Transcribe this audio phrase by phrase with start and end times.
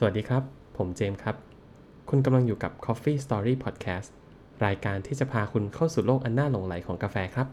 [0.00, 0.42] สวัสดีครับ
[0.76, 1.36] ผมเจมส์ครับ
[2.08, 4.08] คุณกำลังอยู่กับ Coffee Story Podcast
[4.66, 7.46] รายการที่จะพาคุณเข้าสู่โลกอันน่าหลงไหลของกาแฟครับ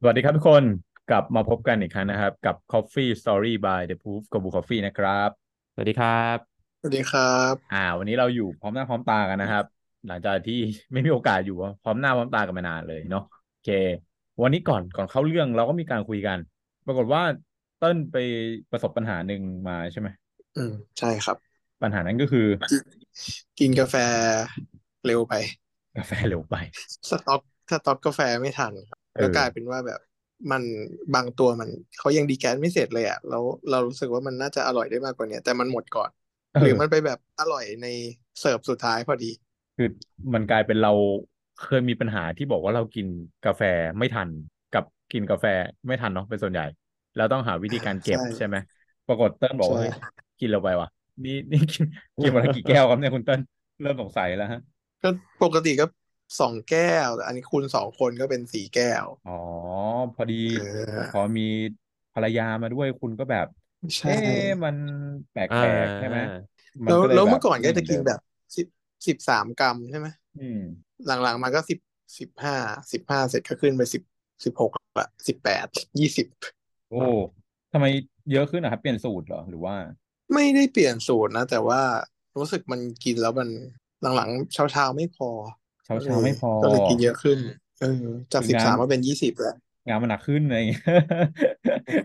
[0.00, 0.64] สวัสดีครับทุกคน
[1.10, 5.30] กลับมาพบกันอีกครั้งนะครับ กับ Coffee Story by The Proof กับบู Coffee นะครับ
[5.74, 6.38] สวัสดีครับ
[6.80, 9.64] สวัสดีครับ อ่า วันนี้เราอยู่พร้อมหน้าพร้อมตากันนะครับ
[10.08, 10.60] หลังจากที่
[10.92, 13.68] ไม่มีโอกาสอยู่พร้อมหน้าพร้อมตากันมานานเลยเนาะโอ เค
[14.42, 16.38] วันนี้ก่อนก่อนเข้าเรื่องเราก็มีการคุยกัน
[16.86, 17.22] ปรากฏว่า
[17.78, 18.16] เติ้ลไป
[18.70, 20.08] ประสบปัญหาหนึ่งมาใช่ไหม
[20.56, 21.36] อืมใช่ครับ
[21.82, 22.46] ปัญหานั้นก็คือ
[23.58, 23.94] กินกาแฟ
[25.04, 25.32] เร็วไป
[25.96, 26.54] กาแฟเร็วไป
[27.10, 30.00] สต็อกสต็อกกาแฟไม่ทันครับเออแล้วกลายเป็นว่าแบบ
[30.50, 30.62] มัน
[31.14, 36.10] บางตัวมันเขายังดีแกนไม่เสร็จเลยอะแล้วเรารู้สึกว่ามันน่าจะอร่อยได้มากกว่าเนี้ยแต่มันหมดก่อน
[36.52, 37.86] เอหรืออมันไปแบบอร่อยใน
[38.40, 39.30] เสิร์ฟสุดท้ายพอดี
[39.76, 39.88] คือ
[40.34, 40.92] มันกลายเป็นเรา
[41.56, 43.06] เคยมีปัญหาที่บอกว่าเรากิน
[43.44, 43.62] กาแฟ
[43.98, 44.30] ไม่ทัน
[44.70, 45.46] กับกินกาแฟ
[45.86, 46.64] ไม่ทันเนาะเป็นส่วนใหญ่
[47.14, 48.56] แล้วต้องหาวิธีการเก็บใช่ใช่ไหม
[49.06, 49.92] ปรากฏเติ้ลบอกว่าใช่เฮ้ย
[50.38, 50.88] กินเราไปวะ
[51.24, 51.84] นี่นี่กิน
[52.20, 53.40] กินวันละกี่แก้วครับเนี่ยคุณเติ้ล
[53.80, 54.60] เริ่มสงสัยแล้วฮะ
[55.02, 55.08] ก็
[55.42, 55.86] ปกติก็
[56.40, 59.32] สองแก้วแต่อันนี้คุณสองคนก็เป็นสี่แก้ว อ๋อ
[60.14, 61.42] พอดีเออพอมี
[62.12, 63.46] ภรรยามาด้วยคุณก็แบบ
[63.96, 64.76] ใช่เอ๊ะมัน
[65.30, 66.18] แปลอ่ากๆใช่ไหม
[66.86, 68.18] มันแล้วก็เลยแล้วแบบเมื่อก่อนก็ไม่เหมืจะอนกินเดิมแบบ
[69.06, 70.60] สิบสิบสามกรัมใช่ไหมอืม
[71.06, 71.78] หลังๆมาก็สิบ
[72.18, 72.56] สิบห้า
[72.92, 74.02] สิบห้าเสร็จก็ขึ้นไปสิบ
[74.44, 74.70] สิบหก
[75.00, 75.66] ละสิบแปด
[75.98, 76.26] ยี่สิบ
[76.88, 76.96] โอ้
[77.72, 77.86] ทำไม
[78.32, 79.74] เยอะขึ้นนะครับ เปลี่ยนสูตรเหรอหรือว่า
[80.34, 81.80] ไม่ได้เปลี่ยนสูตรนะ แต่ว่า
[82.38, 83.48] รู้สึกมันกินแล้วมัน
[84.16, 85.30] หลังๆเช้าเช้าๆไม่พอ
[85.84, 87.38] เช้าเช้าไม่พอก็เลยกินเยอะขึ้น
[87.80, 89.56] เออจากคืสิองาบสานมมาเป็นยี่สิบแล้ว
[89.88, 90.82] งานมันหนักขึ้นอะไรอย่างเงี้ย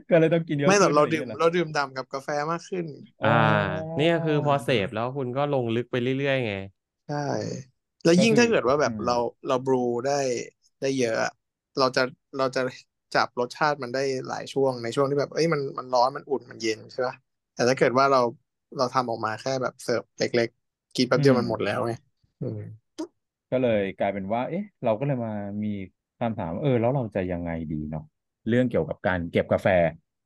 [0.10, 2.86] ก็เลยต้องกินเยอะไม่แต่ขึ้นเราอะไรอดื่ย่ามงเงี้ยเหรอเราดื่มด่ำกับกาแฟมากขึ้น
[3.22, 3.30] อ๋ออ่า
[3.98, 6.54] เนี่ยคือพอเสพแล้วคุณก็ลงลึกไปเรื่อยๆไง
[7.08, 7.16] ใช่
[8.04, 9.14] แล้วยิ่งก็คือ ถ้าเกิดว่าแบบอืมเรา
[9.48, 10.14] เราบรูได้
[10.80, 11.32] ได้เยอะอะ
[11.78, 12.02] เราจะ
[12.38, 12.60] เราจะ
[13.14, 17.16] จับรสชาติมันได้หลายช่วงในช่วงที่แบบ เอ้ยมันมันร้อนมันอุ่นมันเย็นใช่ปะ
[17.54, 18.20] แต่ถ้าเกิดว่าเรา
[18.78, 21.92] เราทำออกมาแค่แบบเสิร์ฟเล็กๆกินแป๊บเดียวมันหมดแล้วไง
[22.42, 22.60] อืม
[23.52, 25.74] ก็เลยกลายเป็นว่า เอ๊ะ เราก็เลยมามี
[26.20, 28.04] คำถามว่าเออ แล้วเราจะยังไงดีเนาะ
[28.50, 29.68] เรื่องเกี่ยวกับการเก็บกาแฟ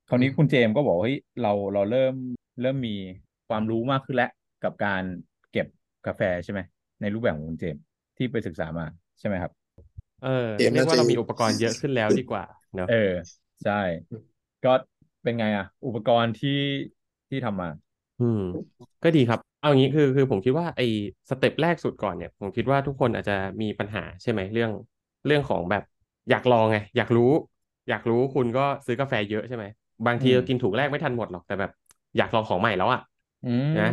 [0.07, 2.13] คราวนี้คุณเจมส์ก็บอกว่าเฮ้ยเราเราเริ่ม
[2.61, 2.95] เริ่มมี
[3.47, 4.29] ความรู้มากขึ้นแล้ว
[4.63, 6.59] กับการเก็บกาแฟใช่ไหม
[7.01, 7.83] ในรูปแบบของคุณเจมส์
[8.17, 8.85] ที่ไปศึกษามา
[9.19, 9.51] ใช่ไหมครับ
[10.19, 12.43] เออเกมเรียกว่าน่าจะเรามีอุปกรณ์เยอะขึ้นแล้วดีกว่า
[12.75, 12.93] เนอะเออ
[13.63, 13.71] ใช่
[14.63, 14.69] ก็
[15.23, 16.49] เป็นไงอะอุปกรณ์ที่
[17.29, 17.67] ที่ทำมา
[18.19, 18.39] อืม
[19.03, 20.83] ก็ดีครับ เอางี้คือคือผมคิดว่าไอ้
[21.29, 24.71] สเต็ปแรกสุดก่อนเนี่ย ผมคิดว่าทุกคนอาจจะมีปัญหาใช่ไหมเรื่อง
[25.25, 25.83] เรื่องของแบบ
[26.29, 27.23] อยากลองไง อยากรู้
[27.89, 29.65] อยากรู้คุณก็ซื้อกาแฟเยอะใช่ไหม
[30.05, 31.71] บางทีอืมเรากินถุงแรกไม่ทันหมดหรอกแต่แบบ
[32.17, 32.99] อยากลองของใหม่แล้วอะ
[33.43, 33.91] อืมนะอ่า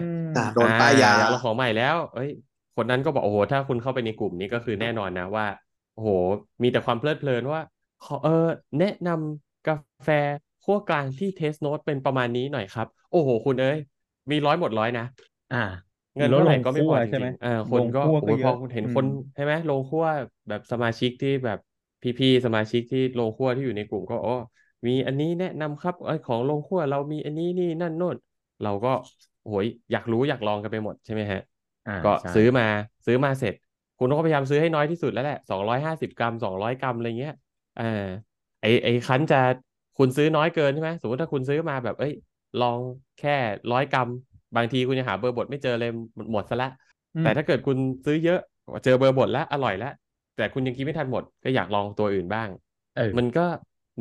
[0.53, 2.31] โดนป้ายยาอยากลองของใหม่แล้ว เอ้ย
[2.77, 5.47] คนนั้นก็บอกโอ้โหถ้าคุณเข้าไปในกลุ่มนี้ก็คือแน่นอนนะว่า
[5.95, 6.11] โอ้โห
[6.63, 7.61] มีแต่ความเพลิดเพลินว่า
[8.01, 8.31] ขอเออ
[8.79, 10.09] แนะนำกาแฟ
[10.63, 13.77] ขั้วกลางที่เทสโนตเป็นประมาณนี้หน่อยครับ โอ้โห คุณเอ้ย
[14.31, 15.05] มีร้อยหมดร้อยนะ
[15.53, 15.59] อ่า
[16.17, 20.05] เงินแล้วเท่าไหร่ลงก็ไม่พคั่อวจใช่ไหมริงๆเออคนก็ลงคั่วโอ้ยก็เยพออะคุณเห็นอืมคนใช่ไหมลงคั่ว
[20.49, 21.59] แบบสมาชิกที่แบบ
[22.03, 24.31] พี่ๆสมาชิกที่ลงคั่วที่อยู่ในกลุ่มก็โอ้
[24.87, 28.17] มีอันนี้แนะนำครับไอยของลงคั่วเรามีอันนี้นี่นั่นโน่น
[28.63, 28.91] เราก็
[29.49, 31.41] โอ้ยอยากรู้อยากลองกันไปหมดใช่ไหมฮะ
[31.87, 32.67] อ่าก็ใช่ซื้อมา
[33.07, 33.55] ซื้อมาเสร็จ
[33.99, 37.35] คุณก็พยายามซื้อให้น้อยที่สุดแล้วแหละสองร้อยห้าสิบกรัมสองร้อยกรัมอะไรเงี้ย
[37.77, 38.05] เออ
[38.63, 39.41] ไอไอคันจะ
[39.99, 42.13] คุณซื้อน้อยเกินใช่ไหมสมมติถ้าคุณซื้อมาแบบ เอ้ย
[42.63, 42.79] ลอง
[43.21, 43.37] แค่
[43.73, 44.09] ร้อยกรัม
[44.57, 46.71] บางทีคุณยังหาเบอร์บดไม่เจอเลยหมดหมดซะละ
[47.17, 47.77] อืมแต่ถ้าเกิดคุณ
[48.07, 48.39] ซื้อเยอะ
[48.85, 49.93] เจอเบอร์บดแล้วอร่อยแล้ว
[50.37, 52.49] แต่คุณยังกินไม่ทันหมด ก็อยากลองตัวอื่นบ้าง
[52.95, 53.47] เออมันก็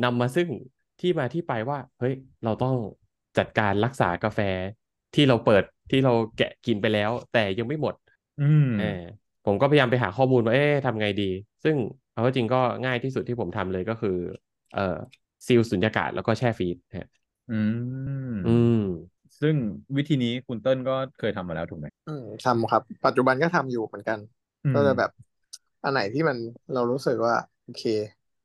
[0.04, 0.48] นำมาซึ่ง
[1.00, 2.74] ที่มาที่ไปว่า เฮ้ย เราต้อง
[3.38, 4.40] จัดการรักษากาแฟ
[5.14, 7.94] ที่เราเปิดที่เราแกะกินไปแล้ว แต่ยังไม่หมด
[8.38, 8.82] อืมเออ
[9.44, 11.24] ผมก็พยายามไปหาข้อมูลว่าเอ๊ะทำไงดี
[11.64, 11.76] ซึ่ง
[12.12, 14.10] เอาเข้าจริงก็ง่ายที่สุดที่ผมทำเลยก็คือ
[14.72, 14.80] เอ่อ
[15.46, 17.08] ซีลสุญญากาศแล้วก็แช่ฟรีซฮะ
[17.48, 17.52] อื
[18.32, 18.74] มอืม
[19.40, 19.56] ซึ่ง
[19.96, 24.18] วิธีนี้คุณเติ้ลก็เคยทำมาแล้วถูกไหมอืมทำครับ ปัจจุบันก็ทำอยู่เหมือนกัน
[24.64, 25.10] อืมก็จะแบบ
[25.82, 26.36] อันไหนที่มัน
[26.72, 27.82] เรารู้สึกว่า โอเค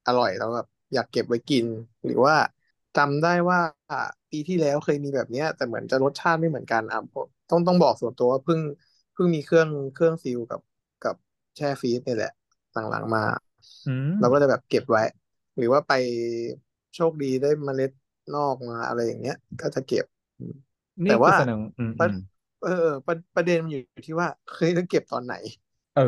[0.05, 1.65] อร่อยแล้วแบบอยากเก็บไว้กิน
[2.05, 2.35] หรือว่า
[2.95, 3.59] จำได้ว่า
[4.31, 8.59] ปีที่แล้วเคยมีแบบเนี้ย แต่เหมือนจะรสชาติไม่เหมือนกันอะผมต้องต้องบอกส่วนตัวว่าเพิ่ง
[9.13, 10.61] เพิ่งมีเครื่องเครื่องซีลกับ
[11.01, 11.15] กับ
[11.55, 12.29] แช่ฟรีซนี่แหละ
[12.73, 13.21] หลังๆมา
[13.85, 15.01] อืมเราก็จะแบบเก็บไว้
[15.57, 15.91] หรือว่าไป
[16.95, 17.91] โชคดีได้เมล็ด
[18.33, 20.05] นอกมาอะไรอย่างเงี้ย ก็จะเก็บ
[21.05, 22.17] นี่แต่คือว่าแสดงอืมประอืม
[22.61, 22.69] เออ
[23.05, 25.33] ประประเด็นมันอยู่ที่ว่าเคยต้องเก็บตอนไหน
[25.93, 26.01] เออ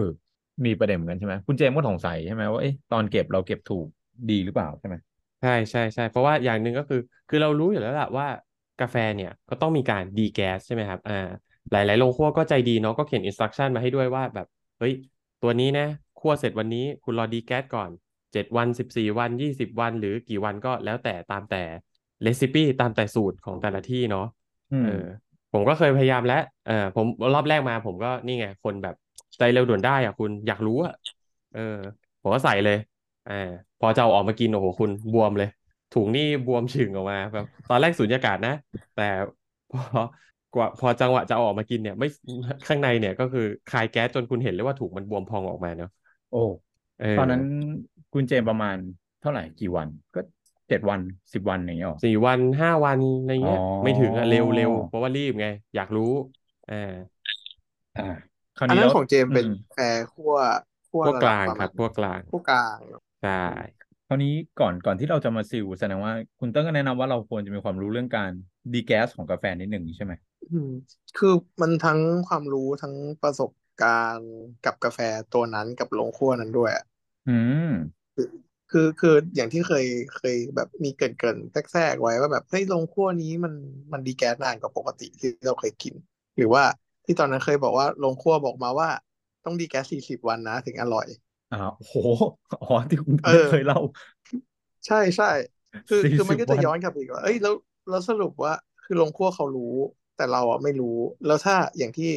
[0.65, 3.87] มีประเด็นเหมือนกันใช่ไหมคุณเจมส์ก็สงสัยใช่ไหมว่าเอ๊ะตอนเก็บเราเก็บถูก
[4.29, 4.95] ดีหรือเปล่าใช่ไหม
[5.41, 6.97] ใช่ใช่ใช่เพราะว่าอย่างหนึ่งก็คือ
[7.27, 8.27] คือเรารู้อยู่แล้วแหละว่า
[8.79, 11.13] กาแฟเนี่ยก็ต้องมีการ degas ใช่ไหมครับอ่า
[11.71, 14.47] หลายๆโรงคั่วก็ใจดีเนาะก็เขียนอินสตรั c ชั่นมาให้ด้วยว่าแบบ
[14.77, 14.93] เฮ้ย
[15.41, 15.83] ตัวนี้นะ
[16.17, 17.91] คั่วเสร็จวันนี้คุณรอ degas ก่อน
[18.33, 21.57] เจ็ดวันสิบสี่วันยี่สิบวัน หรือกี่วันก็แล้วแต่ตามแต่
[22.23, 24.25] recipe ตามแต่สูตรของแต่ละที่เนาะ
[24.71, 25.05] อืมเออ
[25.51, 28.95] ผมก็เคยพยายามแล้วเออผมรอบแรกมาผมก็นี่ไงคนแบบ
[29.37, 30.93] ใจเร็วด่วนได้อะคุณอยากรู้อะ
[31.51, 31.59] เออ
[32.21, 32.77] ผมก็ใส่เลย
[33.25, 33.33] อ่า
[33.79, 35.47] พอจะเอาออกมากินโอ้โหคุณบวมเลย
[35.91, 38.51] ถุงนี่บวมฉึ่งออกมาแบบตอนแรกสูญญากาศนะ
[38.93, 39.01] แต่
[39.69, 40.01] พอ
[40.53, 42.07] กว่าพอจังหวะจะเอาออกมากินเนี่ย ไม่
[42.67, 45.89] ข้างในเนี่ยก็คือคายแก๊สจนคุณเห็นเลยว่าถุงมันบวมพองออกมาเนาะ
[46.29, 46.37] โอ้
[46.99, 47.41] เออตอนนั้น
[48.13, 48.77] คุณเจมส์ประมาณ
[49.19, 50.19] เท่าไหร่กี่วันก็
[50.67, 50.99] เจ็ดวัน
[51.33, 55.45] สิบวันอย่างเงี้ยหรอสี่วันห้าวันอะไรเงี้ยอ๋อไม่ถึงอะเร็วเร็วเพราะว่ารีบไง
[55.75, 56.03] อยากรู้
[56.67, 56.73] อ่า
[57.95, 58.01] อ่า
[58.55, 59.79] คราวอันนี้นั้นแล้วของเจมส์เป็นอืมกาแฟ
[60.13, 60.33] คั่ว
[60.87, 62.79] คั่วพวกระกดับลางประคมารัณบพวกกลางคั่วกลาง
[63.25, 63.31] ใช่
[64.07, 68.31] คราวนี้ก่อนก่อนที่เราจะมาซิลแสดงว่าคุณเติ้ลก็แนะนำว่าเราควรจะมีความรู้เรื่องการ
[68.73, 70.13] ดีแก๊สของกาแฟนิดหนึ่งใช่ไหม
[70.51, 70.69] อืม
[71.15, 71.27] คือ
[71.61, 73.87] มันทั้งความรู้ทั้งประสบกา
[74.17, 74.31] รณ์
[74.61, 74.99] กับกาแฟ
[75.29, 76.83] ตัวนั้นกับโรงคั่วนั้นด้วยอะ
[77.27, 77.31] อื
[77.65, 78.05] ม
[78.71, 79.85] คือคืออย่างที่เคย
[80.15, 83.53] เคยแบบมีเกรินเกรินแทรกๆไว้ว่าแบบเฮ้ยโรงคั่วนี้มัน
[83.93, 85.95] มันดีแก๊สนานกว่าปกติที่เราเคยกิน
[86.37, 86.63] หรือว่า
[87.05, 88.89] ที่ตอนนั้นเคยบอกว่าโรงคั่วบอกมาว่า
[89.45, 91.07] ต้องดีแก๊สสี่สิบวันนะถึงอร่อย
[91.55, 91.95] อ่าโอ้โห
[92.61, 93.77] อ๋อที่คุณเอเติ้ลอเคยเล่า
[94.87, 95.25] ใช่ใช่
[95.87, 97.53] คือสี่คือมันสิบก็จะวันย้อนกลับไปอีกว่าเอ้ยแล้ว
[97.89, 98.53] แล้วสรุปว่า
[98.83, 99.73] คือโรงคั่วเขารู้
[100.15, 102.09] แต่เราอะไม่รู้ แล้วถ้าอย่างที่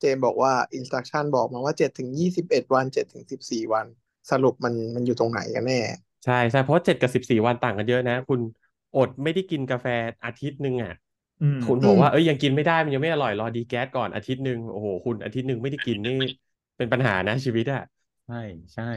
[0.00, 3.86] เจมส์บอกว่าอินสต c ั t ชั่นบอกมาว่าเจ็ดถึงยี่สิบเอ็ดวันเจ็ดถึงสิบสี่วัน
[4.30, 5.80] สรุปมันมันอยู่ตรงไหนกันแน่
[6.24, 8.40] ใช่ใช่เพราะเจ็ดกับสิบสี่วันต่างกันเยอะนะ คุณ
[8.94, 9.86] อดไม่ได้กินกาแฟ
[10.24, 10.92] อาทิตย์หนึ่งอะ
[11.40, 16.12] อืมคุณอืบอกมว่าเอ้ยยังกินไม่ได้มันยังไม่อร่อยรอดีแก๊สก่อนอาทิตย์หนึ่งโอ้โหคุณอาทิตย์หนึ่งไม่ได้กินนี่
[16.76, 17.80] เป็นปัญหานะชีวิตอะ
[18.28, 18.42] ใช่
[18.74, 18.90] ใช่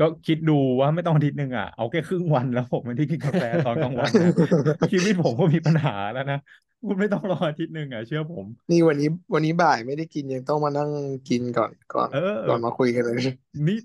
[0.00, 4.28] ก็คิดดูว่าไม่ต้องอาทิตย์หนึ่งอะ เอาแค่ครึ่งวันแล้วผมไม่ได้กินกาแฟตอนกลางวันนะ
[4.92, 6.38] ชีวิตผมก็มีปัญหาแล้วนะ
[6.86, 10.90] คุณไม่ต้องรออาทิตย์หนึ่งอะเชื่อผม นี่วันนี้วันนี้บ่ายไม่ได้กินยังต้องมานั่ง
[11.28, 13.16] กินก่อนก่อนเออ ก่อนมาคุยกันเลย
[13.66, 13.78] นี่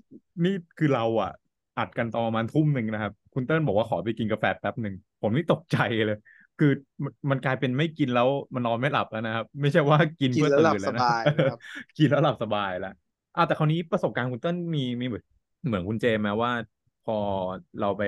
[0.44, 1.32] นี่คือเราอะ
[1.78, 6.18] อัดกันตอนประมาณทุ่มหนึ่งนะครับ คุณเติ้ลบอกว่าขอไปกินกาแฟแป๊บหนึ่งผมนี่ตกใจเลย
[6.58, 6.72] คือ
[7.04, 11.58] มันมันกลายเป็นไม่กินแล้วมันนอนไม่หลับแล้วนะครับ ไม่ใช่ว่ากินกินเพื่อแล้วหลับตื่นสเลยนะบายนะครับ
[11.98, 12.94] กินแล้วหลับสบายแล้ว
[13.34, 15.24] อะแต่คราวนี้ประสบการณ์คุณเติ้ลมีมีเหมือน
[15.66, 16.52] เหมือนคุณเจมส์ไหมว่า
[17.02, 17.12] พอ
[17.80, 18.02] เราไป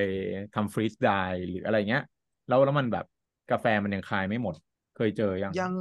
[0.55, 1.09] ทำฟรีสได
[1.49, 2.03] หรืออะไรเงี้ย
[2.47, 3.05] แล้วแล้วมันแบบ
[3.51, 4.55] กาแฟมันยังคายไม่หมด
[4.95, 5.73] เคยเจอยัง ยัง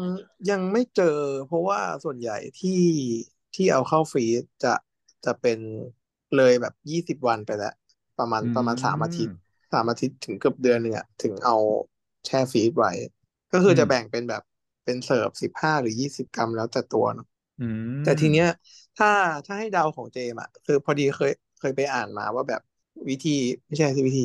[0.50, 2.82] ยังไม่เจอ เพราะว่าส่วนใหญ่ที่
[3.56, 4.74] ที่เอาเข้า freeze จะ
[5.26, 5.60] จะเป็น
[6.36, 7.74] เลยแบบยี่สิบวันไปแล้ว
[8.20, 9.36] ประมาณอืมประมาณสามอาทิตย์
[9.74, 11.56] สามอาทิตย์ถึงเกือบเดือนหนึ่งอะถึงเอา
[12.26, 12.92] แช่ freeze ไว้
[13.52, 14.44] ก็คือจะอืมแบ่งเป็นแบบ
[14.86, 17.29] เป็นเสิร์ฟสิบห้าหรือยี่สิบกรัมแล้วแต่ตัวเนอะอืม
[18.02, 18.48] แต่ทีเนี้ย
[18.96, 19.08] ถ้า
[19.46, 22.62] ถ้าให้เดาของเจมส์อะคือพอดีเคยเคยไปอ่านมาว่าแบบ
[23.10, 23.30] วิธี
[23.68, 24.24] ไม่ใช่สิวิธี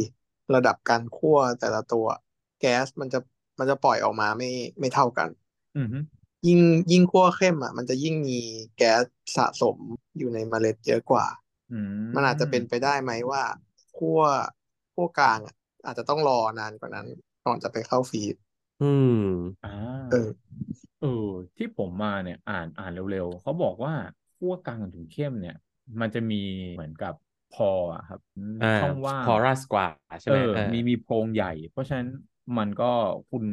[0.54, 2.06] ระดับการคั่วแต่ละตัว
[2.58, 3.18] แก๊สมันจะ
[3.58, 4.48] มันจะปล่อยออกมาไม่
[4.80, 5.30] ไม่เท่ากัน
[5.74, 5.86] อืม
[6.46, 6.60] ยิ่ง
[6.90, 8.38] ยิ่งคั่วเข้มอะ มันจะยิ่งมี
[8.76, 9.04] แก๊ส
[9.36, 9.78] สะสม
[10.18, 11.26] อยู่ในเมล็ดเยอะกว่า
[11.70, 13.42] อืมมันอาจจะเป็นไปได้ไหมว่า
[13.96, 14.20] คั่ว
[14.94, 15.54] คั่วกลางอะ
[15.84, 17.06] อาจจะต้องรอนานกว่านั้น
[17.44, 18.34] ก่อนจะไปเข้าฟรีซ
[18.80, 19.14] อืม
[19.62, 19.68] อ่า
[20.08, 20.16] เออ
[21.00, 21.08] เออ
[21.56, 23.94] ที่ผมมาเนี่ยอ่านอ่านเร็วๆเขาบอกว่า
[24.36, 25.56] คั่วกลางถึงเข้มเนี่ย
[26.00, 26.36] มันจะมี
[26.74, 27.14] เหมือนกับ
[27.50, 28.20] พออะครับ
[28.62, 29.86] อ่าช่องว่างพอรัสกว่า
[30.22, 32.08] ใช่เอไหมอ เออมีมีโพรงใหญ่ เพราะฉะนั้น
[32.58, 32.90] มันก็
[33.30, 33.44] คุณ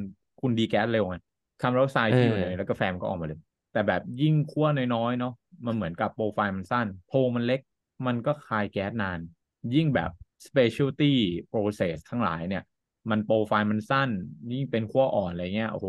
[0.41, 1.17] คุณดีแก๊สเร็วไง
[1.61, 3.39] คาร์บอนไดออกไซด์เออที่อยู่ในแล้วกาแฟมันก็ออกมาเลย
[3.73, 5.33] แต่แบบยิ่งคั่วน้อยๆเนาะ
[5.65, 7.61] มันเหมือนกับโปรไฟล์มันสั้น โพรงมันเล็ก
[8.07, 9.19] มันก็คายแก๊สนาน
[9.75, 10.11] ยิ่งแบบ
[10.47, 11.13] specialty
[11.51, 12.63] process ทั้งหลายเนี่ย
[13.09, 14.09] มันโปรไฟล์มันสั้น
[14.51, 15.87] ยิ่งเป็นขั้วอ่อนอะไรเงี้ยโอ้โห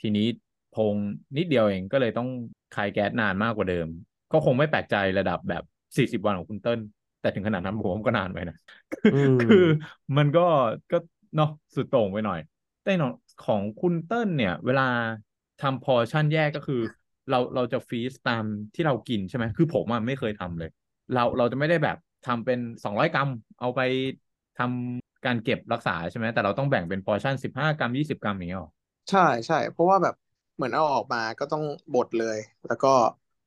[0.00, 0.26] ทีนี้
[0.70, 0.96] โพรง
[1.36, 2.28] นิดเดียวเองก็เลยต้อง
[2.74, 3.86] คายแก๊สนานมากกว่าเดิม
[4.32, 5.62] ก็คงไม่แปลกใจระดับแบบ
[5.96, 6.80] สี่สิบวันของคุณเติ้ล
[7.20, 8.56] แต่ถึงขนาดนั้นผมว่าก็นานไปนะ
[9.14, 9.64] อืมคือ
[10.16, 10.46] มันก็
[10.92, 10.98] ก็
[11.36, 12.40] เนาะสุดโต่งไปหน่อย
[12.84, 13.14] แต่เนาะ
[13.46, 14.88] ของคุณเติ้ลเนี่ย เวลา
[15.62, 16.80] ทำ portion แยกก็คือ
[17.30, 20.70] เราเราจะ freeze ตามที่เรากินใช่ไหมคือผมอะไม่เคยทำเลย
[21.14, 21.96] เราเราจะไม่ได้แบบ
[22.26, 23.28] ทำเป็นสองร้อยกรัม
[23.60, 23.80] เอาไป
[24.58, 28.70] ทำ การเก็บรักษาใช่ไหมแต่เราต้องแบ่งเป็น portion สิบห้ากรัมยี่สิบกรัมอย่างเงี้ยหรอ
[29.10, 30.14] ใช่ใช่เพราะว่าแบบ
[30.54, 31.62] เหมือนเอาออกมาก็ต้อง
[31.92, 32.88] บดเลย แล้วก็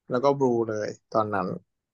[0.10, 1.48] แล้วก็ brew เลยตอนนั้น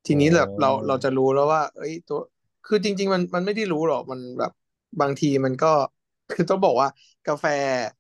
[0.06, 2.18] ทีนี้แบบเราเราจะรู้แล้วว่า เอ้ยตัว
[2.66, 4.52] คือจริง ๆ มันมันไม่ได้รู้หรอกมันแบบ
[5.00, 5.68] บางทีมันก็
[6.30, 6.88] คือต้องบอกว่า
[7.25, 7.46] กาแฟ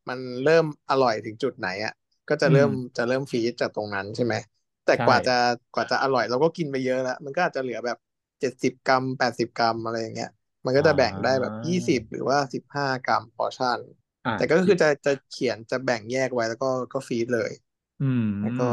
[0.09, 1.91] มันเริ่มอร่อยถึงจุดไหนอะ
[2.29, 4.35] ก็จะเริ่มจะเริ่ม freeze จากตรงนั้นใช่ไหม
[4.83, 5.31] แต่กว่าจะ
[5.73, 7.97] กว่าจะอร่อยเราก็กินไปเยอะแล้ว มันก็อาจจะเหลือแบบ
[8.39, 10.29] เจ็ดสิบกรัมแปดสิบกรัมอะไรอย่างเงี้ย
[10.65, 13.79] มันก็จะแบ่งได้แบบยี่สิบหรือว่าสิบห้ากรัม portion
[14.25, 17.51] อะแต่ก็คือจะจะเขียนจะแบ่งแยกไว้แล้วก็ก็ฟีดเลย
[17.99, 18.63] อืมแล้วก็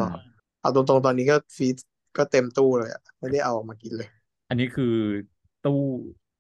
[0.60, 1.76] เอาตรงๆตอนนี้ก็ฟีด
[2.16, 4.08] ก็เต็มตู้เลยอะไม่ได้เอาออกมากินเลย
[4.48, 4.84] อันนี้คือ
[5.62, 5.72] ตู้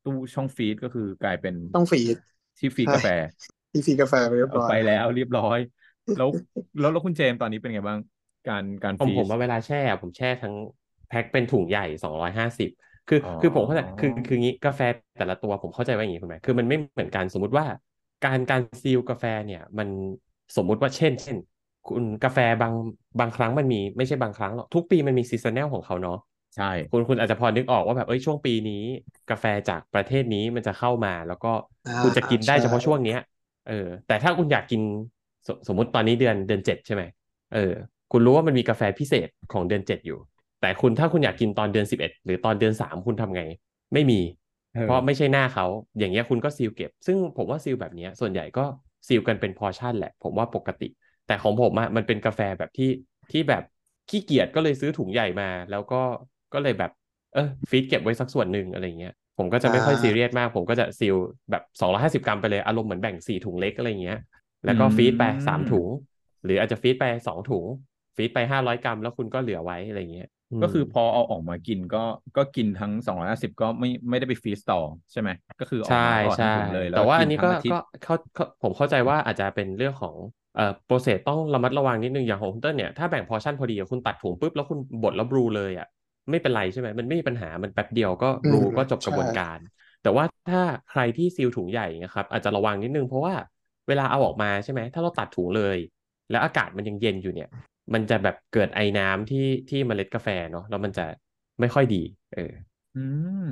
[0.02, 2.16] ตู้ช่องฟีดก็คือกลายเป็นต้องฟีด
[2.58, 3.08] ที่ฟีดใช่กาแฟ
[3.72, 5.58] ที่ฟีดกาแฟไปเรียบเอาร้อยไปแล้วเรียบร้อย
[6.16, 6.28] แล้ว
[6.78, 7.98] แล้วแล้วคุณเจมส์ตอนนี้เป็นไงบ้าง
[8.46, 10.54] การการผมฟีผมดว่าเวลาแช่อะผมแช่ทั้ง
[11.08, 12.68] แพ็คเป็นถุงใหญ่สองร้อยห้าสิบ
[13.06, 14.80] คืออ๋อคือผมเข้าใจคือคืองี้กาแฟ
[15.18, 17.66] แต่ละตัวผมเข้าใจว่าอย่างนี้คุณแม่คือมันไม่เหมือนกันสมมุติว่า
[18.22, 19.88] การการ seal กาแฟเนี่ยมัน
[20.56, 21.36] สมมุติว่าเช่น เช่น
[21.84, 22.74] คุณกาแฟบาง
[23.20, 26.16] บางครั้งมันมีไม่ใช่บางครั้งหรอกทุกปีมันมี seasonal ของเขาเนาะ
[26.56, 28.82] ใช่ คุณคุณอาจจะพอนึกออกว่าแบบเอ้ยช่วงปีนี้
[29.30, 31.48] กาแฟจากประเทศนี้มันจะเข้ามา แล้วก็
[31.86, 33.18] อ่าคุณจะกินได้ใช่เฉพาะช่วงเนี้ย
[33.68, 37.02] เออ แต่ถ้าคุณอยากกินสมมุติตอนนี้เดือนเดือนเจ็ดใช่ไหม
[37.52, 37.72] เออ
[38.10, 40.18] คุณรู้ว่ามันมีกาแฟพิเศษของเดือนเจ็ดอยู่
[40.60, 43.42] แต่คุณถ้าคุณอยากกินตอนเดือนสิบเอ็ดหรือตอนเดือนสามคุณทำไง
[43.92, 44.20] ไม่มี
[44.72, 45.66] เออเพราะไม่ใช่หน้าเขา
[45.98, 48.64] อย่างเงี้ยคุณก็ seal เก็บ ซึ่งผมว่า seal แบบเนี้ยส่วนใหญ่ก็
[49.08, 50.88] seal กันเป็น portion แหละ ผมว่าปกติ
[51.26, 52.90] แต่ของผมอะมันเป็นกาแฟแบบที่
[53.30, 53.62] ที่แบบ
[54.10, 56.02] ขี้เกียจก็เลยซื้อถุงใหญ่มา แล้วก็
[56.54, 56.90] ก็เลยแบบ
[57.34, 61.16] เออฟีดเก็บไว้สักส่วนหนึ่งอะไรเงี้ยผมก็จะไม่ค่อยอ่าซีเรียสมาก ผมก็จะ seal
[61.50, 64.18] แบบสองร้อยห้าสิบกรัมไปเลยอารมณ์เหมือนแบ่งสี่ถุงเล็กอะไรเงี้ย
[64.64, 65.88] แล้วก็ฟีดไปสามถุง
[66.44, 67.64] หรืออาจจะฟีดไปสองถุง
[68.16, 71.98] ฟีดไปห้าร้อยกรัม แล้วคุณก็เหลือไว้อะไรเงี้ยม ก็คือพอเอาออกมากินก็
[72.36, 74.80] ก็กินทั้ง250ก็ไม่ไม่ได้ไปฟรีสต่อ
[75.12, 75.30] ใช่ไหม
[75.60, 80.16] ก็คือออกใช่มาก็ทั้งใช่ถุงเลยแล้วแต่ว่ากิอันนี้ทั้ก็งอาทิตก็ย์เขาเขาผมเข้าใจว่าอาจจะเป็นเรื่องของ
[80.54, 85.86] เอ่อโปรเซสต้องระมัดระวังนิดนึงอย่างของคุณเติ้ลเนี่ยถ้าแบ่งพอร์ชั่นพอดีอะคุณตัดถุงปุ๊บแล้วคุณบดแล้วบรูเลยอะ
[86.30, 89.58] ไม่เป็นไรใช่ไหมมันไม่มีปัญหามันแป๊บเดียวก็อืบรูมก็จบกระบวนใช่การ
[90.02, 93.34] แต่ว่าถ้าใครที่ซีลถุงใหญ่นะครับอาจจะระวังนิดนึงเพราะว่า
[93.88, 95.78] เวลาเอาออกมาใช่ไหมถ้าเราตัดถุงเลย
[96.30, 97.48] แล้วอากาศมันยังเย็นอยู่เนี่ย
[97.94, 101.02] มันจะแบบเกิดไอน้ำที่ที่เมล็ดกาแฟเนาะแล้วมันจะ
[101.60, 101.96] ไม่ค่อยดี
[102.32, 102.40] เออ
[102.94, 102.98] อื
[103.44, 103.46] ม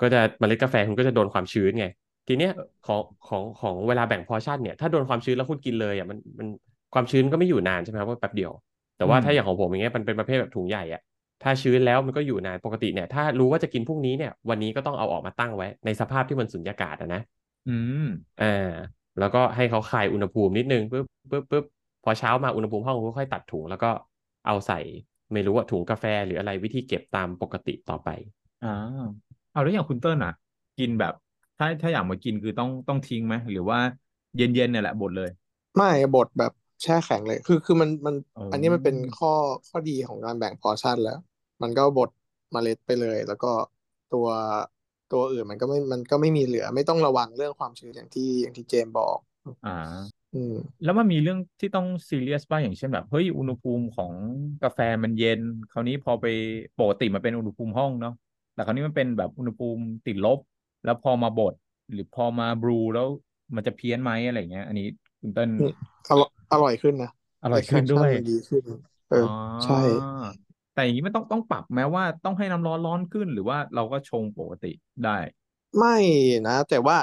[0.00, 1.84] ก็จะเมล็ดกาแฟคุณก็จะโดนความชื้นไง
[2.28, 6.48] ทีเนี้ยเออของของของเวลาแบ่งพอร์ชั่นเนี่ยถ้าโดนความชื้นแล้วคุณกินเลยอะมันมัน
[6.94, 8.52] ความชื้นก็ไม่อยู่นานใช่ไหมครับว่าแป๊บเดียว
[8.96, 11.00] แต่ว่าอืมถ้าอย่างของผมอย่างเงี้ยมันเป็นประเภทแบบถุงใหญ่อะ
[11.42, 17.20] ถ้าชื้นแล้วมันก็อยู่นานปกติเนี่ย ถ้ารู้ว่าจะกินพรุ่งนี้เนี่ย วันนี้ก็ต้องเอาออกมาตั้งไว้ ในสภาพที่มันสุญญากาศอะนะ
[17.66, 18.04] อืม
[18.38, 18.44] อ่า
[19.18, 21.77] แล้วก็ให้เขาคลายอุณหภูมินิดนึงปุ๊บปุ๊บปุ๊บพ
[22.08, 23.90] อเช้ามาอุณหภูมิห้องคุณค่อยตัดถุง แล้วก็
[24.46, 24.76] เอาใส่
[25.32, 28.08] ไม่รู้ว่าถุงกาแฟหรืออะไรวิธีเก็บตามปกติต่อไป
[28.60, 28.68] อ่า
[29.50, 30.32] เอาแล้วอย่างคุณเติ้ลอะ
[30.78, 31.12] กินแบบ
[31.58, 33.78] ถ้าถ้าอยากมากินคือต้องต้องทิ้งไหมหรือว่า
[34.36, 35.28] เย็นเย็นเนี่ยแหละบดเลย
[35.76, 39.28] ไม่บดแบบแช่แข็งเลย คือคือมันมันอ๋ออัอันนี้มันเป็นข้อ
[39.68, 41.14] ข้อดีของการแบ่งพอร์ชั่นแล้ว
[41.62, 42.10] มันก็บด
[42.52, 43.46] เมล็ดไปเลย แล้วก็
[44.10, 44.26] ตัว
[45.08, 49.18] ตัวอื่นมันก็ไม่มันก็ไม่มีเหลือ ไม่ต้องระวังเรื่องความชื้นอย่างที่อย่างที่เจมส์บอก
[49.62, 50.54] อ่า อืม
[50.84, 54.12] แล้วมันมีเรื่องที่ต้องซีเรียสบ้างอย่างเช่นแบบเฮ้ยอุณหภูมิของ
[54.64, 55.40] กาแฟมันเย็น
[55.72, 56.26] คราวนี้พอไป
[56.80, 58.14] ปกติมันเป็นอุณหภูมิห้องเนาะ
[58.54, 60.38] แต่คราวนี้มันเป็นแบบอุณหภูมิติดลบ
[60.84, 61.54] แล้วพอมาบด
[61.92, 63.06] หรือพอมาบรูแล้ว
[63.54, 64.86] มันจะเพี้ยนไหมอะไรเงี้ย อันนี้
[65.20, 65.72] คุณเติ้ลอืม
[66.10, 67.10] อร่อยอร่อยขึ้นนะ
[67.44, 68.62] อร่อยขึ้น extraction ด้วยมันดีขึ้น
[69.10, 69.30] เอออ
[69.64, 69.80] ใช่
[70.74, 74.72] แต่อย่างนี้มันต้องต้องปรับแม้ว่าต้องให้น้ำร้อนร้อนขึ้น หรือว่าเราก็ชงปกติ
[75.04, 75.16] ได้
[75.78, 75.96] ไม่
[76.48, 76.96] นะ แต่ว่า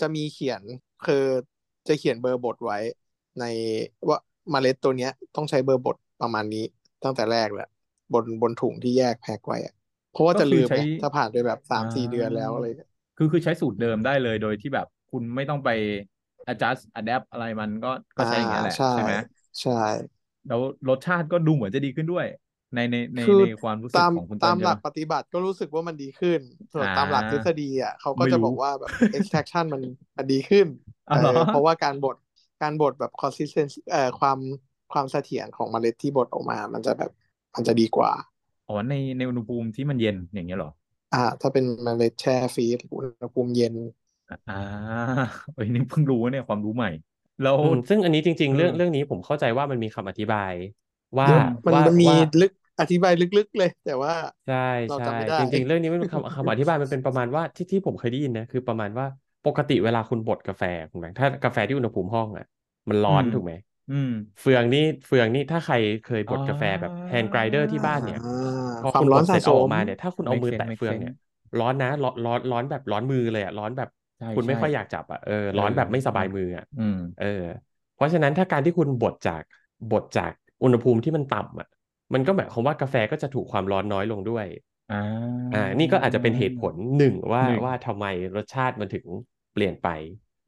[0.00, 0.62] จะมีเขียน
[1.06, 1.24] คือ
[1.88, 2.76] จะเขียนเบอร์บทไว้
[3.38, 3.42] ใน
[4.08, 4.18] ว่า
[4.50, 6.64] เมล็ดตัวเนี้ย ต้องใช้เบอร์บทประมาณนี้
[7.04, 7.66] ตั้งแต่แรกแหละ
[8.12, 9.74] บนบนถุงที่แยกแพ็คไว้อะ
[10.10, 15.68] เพราะว่าก็จะคือลืมใช้ไงถ้าผ่านไปแบบสามสี่เดือนแล้วอะไรเงี้ยคือคือใช้สูตรเดิมได้เลยโดยที่แบบคุณไม่ต้องไป
[16.50, 17.88] adjust adapt อะไรมันก็
[18.18, 19.12] ก็ใช้อย่างเงี้ยแหละใช่ใช่ไหม
[19.60, 19.72] ใช่
[20.48, 22.26] แล้วรสชาติก็ดูเหมือนจะดีขึ้นด้วย
[22.74, 26.40] ในในในคือในความรู้สึกตามของคุณเติ้ตาลมใช่หลักไหมปฏิบัติก็รู้สึกว่ามันดีขึ้น
[26.74, 29.82] ส่วนอ่าตามหลักทฤษฎีอะเขาก็ไม่จะรู้บอกว่าแบบ extraction มัน
[30.16, 30.66] มันดีขึ้น
[31.08, 32.16] อ๋อเหรอเออเพราะว่าการบด
[32.62, 34.38] การบดแบบ consistency เอ่อความ
[34.92, 37.10] ความเสถียรของเมล็ดที่บดออกมา มันจะแบบ
[37.54, 38.10] มันจะดีกว่า
[38.68, 40.70] อ๋อในในอุณหภูมิที่มันเย็นอย่างเงี้ยเหรอ
[41.12, 43.74] อ่า ถ้าเป็นเมล็ดแช่ฟรีซอุณหภูมิเย็น
[44.48, 44.54] อ่า
[45.54, 46.88] เอ้ยนี่เพิ่งรู้เนี่ยความรู้ใหม่
[47.40, 50.52] แล้วอืมซึ่งอันนี้จริง ๆ เรื่องเออเรื่องนี้ผมเข้าใจว่ามันมีคำอธิบาย
[51.20, 54.54] ว่าเยอะมันว่ามันมีว่าลึกอธิบายลึกๆเลย แต่ว่าใช่
[54.86, 59.06] เราใช่จำไม่ได้จริงๆ เรื่องนี้มันเป็นคำคำอธิบายมันเป็นประมาณว่าที่ที่ผมเคยได้ยินนะคือประมาณว่า
[59.44, 62.44] ปกติเวลาคุณบดกาแฟคุณแบงค์ถ้ากาแฟที่อุณหภูมิห้องอะ
[62.90, 63.52] มันร้อนอืมถูกไหม
[63.88, 64.08] อืม
[64.40, 68.28] เฟืองนี่เฟืองนี่ถ้าใครเคยบดอ๋อกาแฟแบบแฮนด์ไกรเดอร์ที่บ้านเนี่ยอ่า
[68.80, 71.12] พอความคุณร้บอนดเสร็จสะสเอาออกมมาเนี่ยถ้าคุณเอา Make มือ sense แตะ make เฟือง sense เนี่ย
[71.58, 77.24] ร้อนนะร้อนร้อนร้อนแบบร้อนมือเลยอะร้อนแบบใช่คุณไม่ใช่ค่อยอยากจับอะเออร้อนเออแบบไม่สบายใช่มืออะอืมเออ
[77.94, 79.42] เพราะฉะนั้นถ้าการที่คุณบดจาก
[79.90, 80.32] บดจาก
[80.62, 81.68] อุณหภูมิที่มันต่ำอะ
[82.14, 84.46] มันก็หมายความว่ากาแฟก็จะถูกความร้อนน้อยลงด้วย
[84.88, 84.96] อ่า
[85.52, 88.04] อ่า นี่ก็อาจจะเป็นเหตุผลหนึ่งว่าหนึ่งว่าทำไม
[88.36, 89.06] รสชาติมันถึง
[89.52, 89.88] เปลี่ยนไป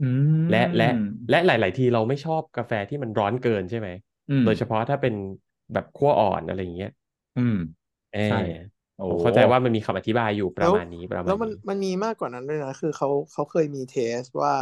[0.01, 0.05] อื
[0.43, 0.91] มและและ
[1.31, 3.89] และหลาย ๆ ทีเราไม่ชอบกาแฟที่มันร้อนเกินใช่ไหม
[4.29, 5.15] อืมโดยเฉพาะถ้าเป็น
[5.73, 6.91] แบบขั้วอ่อนอะไรอย่างเงี้ย
[7.37, 7.55] อืม
[8.11, 8.39] เอใช่อ
[8.97, 14.55] โอ้ผมเข้าใจว่ามันมีคำอธิบายอยู่ประมาณนี้ประมาณแล้วมันนี้มันมีมากกว่านั้นด้วยนะ คือเขาเขาเคยมีเทสว่า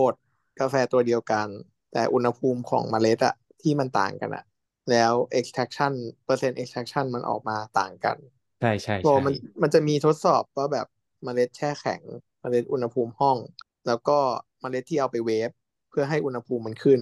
[0.00, 0.14] บด
[0.60, 1.48] กาแฟตัวเดียวกัน
[1.92, 4.44] แต่อุณหภูมิของเมล็ดอะที่มันต่างกันอะ
[4.90, 5.92] แล้ว extraction
[6.24, 8.18] เปอร์เซ็นต์ extraction มันออกมาต่างกัน
[8.60, 10.86] ใช่ใช่บอกใช่มันมันจะมีทดสอบว่าแบบ
[11.24, 12.02] เมล็ดแช่แข็ง
[12.40, 13.38] เมล็ดอุณหภูมิห้อง
[13.86, 14.18] แล้วก็
[14.60, 15.50] เมล็ดที่เอาไปเวฟ
[15.90, 17.00] เพื่อให้อุณหภูมิมันขึ้น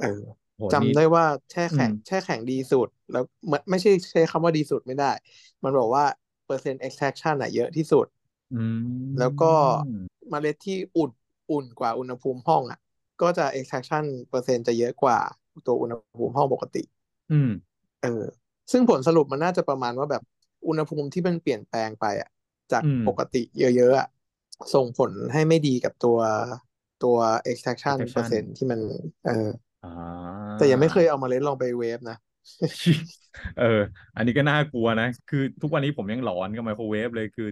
[0.00, 0.22] เออ
[0.56, 5.12] โหจำนี่ได้ว่าแช่แข็งอืมแช่แข็งดีสุด แล้วไม่ไม่ใช่ใช้คำว่าดีสุดไม่ได้
[5.64, 6.04] มันบอกว่า
[6.46, 8.06] เปอร์เซ็นต์ extraction อะเยอะที่สุด
[8.52, 9.52] อืมแล้วก็
[10.30, 11.10] เมล็ดที่อุ่น
[11.50, 12.78] อุ่นกว่าอุณหภูมิห้องอะ
[13.22, 15.18] ก็จะ extraction เปอร์เซ็นต์จะเยอะกว่า
[15.66, 16.82] ตัวอุณหภูมิห้องปกติ
[17.30, 17.48] อืม
[18.00, 18.08] เออ
[18.72, 20.22] ซึ่งผลสรุปมันน่าจะประมาณว่าแบบ
[20.66, 22.28] อุณหภูมิที่มันเปลี่ยนแปลงไปอะ
[22.72, 24.06] จากอืมปกติเยอะๆอะ
[24.74, 26.18] ส่งผลให้ไม่ดีกับตัว
[27.00, 27.16] ตัว
[27.50, 28.80] extraction extraction เปอร์เซ็นต์ที่มัน
[29.24, 29.32] เออ
[29.82, 29.88] อ่า
[30.56, 32.16] แต่ยังไม่เคยเอาเมาเล็ดลองไปเวฟนะ
[33.54, 33.64] เออ
[34.14, 37.44] อันนี้ก็น่ากลัวนะ คือทุกวันนี้ผมยังหลอนกับไมโครเวฟเลยคือ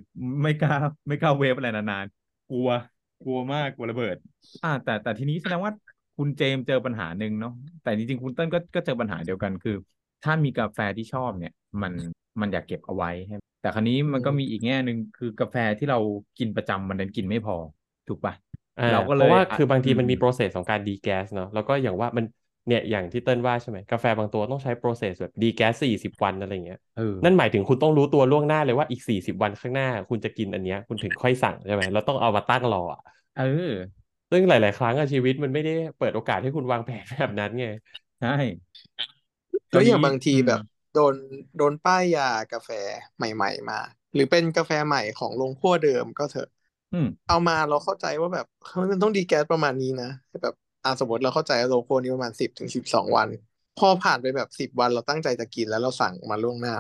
[0.42, 0.73] ไม่กล้า
[1.09, 2.68] ไม่กล้าเวฟอะไรนานๆ กลัว
[3.21, 4.16] กลัวมากกลัวระเบิด
[4.62, 5.73] อ่า แต่แต่ทีนี้แสดงว่า
[6.16, 9.73] คุณเจมส์เจอปัญหาหนึ่งเนาะแต่จริงๆคุณเติ้ลก็ก็เจอปัญหาเดียวกันคือ
[10.23, 11.92] ถ้ามีกาแฟที่ชอบเนี่ย มัน
[12.40, 15.99] มันอยากเก็บเอาไว้ใช่ไหมแต่คราวนี้มันก็มีอีกแง่หนึ่งคือกาแฟที่เรา
[16.38, 17.56] กินประจำมันดันกินไม่พอ
[18.08, 18.35] ถูกปะ
[18.78, 22.25] อ่าเราก็เพเลยราะว่าอะคือบางทีอืมมันมี process ของการ degas เนาะแล้วก็อย่างว่ามัน
[22.66, 33.00] เนี่ยอย่างที่เติ้ลว่าใช่ไหมกาแฟบางตัวต้องใช้ process แบบ degas สี่สิบวันอะไรเงี้ยเออนั่นหมายถึงคุณต้องรู้ตัวล่วงหน้าเลยว่าอีกสี่สิบวันข้างหน้า คุณจะกินอันเนี้ยคุณถึงค่อยสั่งใช่ไหมแล้วต้องเอามาตั้งรออะ
[33.35, 33.42] เออ
[34.30, 37.64] ซึ่งหลาย ๆ ครั้งอะชีวิตมันไม่ได้เปิดโอกาสให้คุณวางแผนแบบนั้นไง
[38.18, 38.28] ใช่
[39.73, 40.61] แล้วอย่างครวนี้บางทีอืมแบบ
[40.92, 41.14] โดน
[41.56, 42.71] โดนป้ายยากาแฟ
[43.16, 43.78] ใหม่ ๆ มา
[44.14, 46.49] หรือเป็นกาแฟใหม่ของโรงคั่วเดิมก็เถอะ
[46.92, 50.06] อืมเอามาเราเข้าใจว่าแบบเฮ้ยมันต้อง degas ประมาณนี้นะ
[50.42, 53.28] แบบอ่าสมมติเราเข้าใจว่าโรงคั่วนี้ประมาณสิบถึงสิบสองวัน
[53.76, 56.75] พอผ่านไปแบบสิบวันเราตั้งใจจะกินแล้วเราสั่งมาล่วงหน้า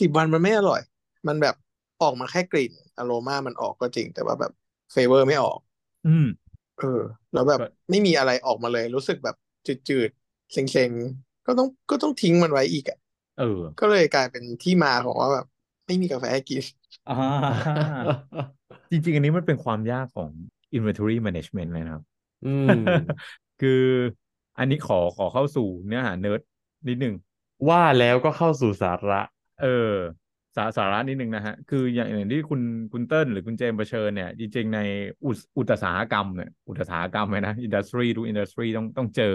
[0.00, 0.80] สิบวันมันไม่อร่อย
[1.28, 1.54] มันแบบ
[2.00, 4.52] ออกมาแค่กลิ่นอโรมามันออกก็จริง แต่ว่าแบบ
[4.92, 5.58] flavor ไม่ออก
[6.04, 6.24] อืม
[6.80, 7.00] เออ
[7.32, 12.98] แล้วแบบก็ไม่มีอะไรออกมาเลย รู้สึกแบบจืดๆเซ็งๆ ก็ต้องก็ต้องทิ้งมันไว้อีกอะ
[13.36, 15.46] เออ ก็เลยกลายเป็นที่มาของว่าแบบ
[15.86, 16.62] ไม่มีกาแฟให้กิน
[17.06, 17.14] อ่า
[18.90, 20.30] จริง ๆ อันนี้มันเป็นความยากของ
[20.76, 22.04] inventory management เลยนะครับ
[22.44, 22.74] อืม
[23.58, 23.70] คือ
[24.58, 26.40] อันนี้ขอขอเข้าสู่เนื้อหาเนิร์ด
[26.88, 27.14] นิดนึง
[27.68, 29.22] ว่าแล้วก็เข้าสู่สาระ
[29.58, 29.66] เออ
[30.56, 32.60] สาสาระนิดนึงนะฮะ คืออย่างอย่างที่คุณ
[32.92, 34.80] คุณเติ้ลหรือคุณเจมส์เผชิญเนี่ย จริงๆใน
[35.24, 39.32] อุตอุตสาหกรรมเนี่ยอุตสาหกรรมเลยนะ industry to industry ต้องต้องเจอ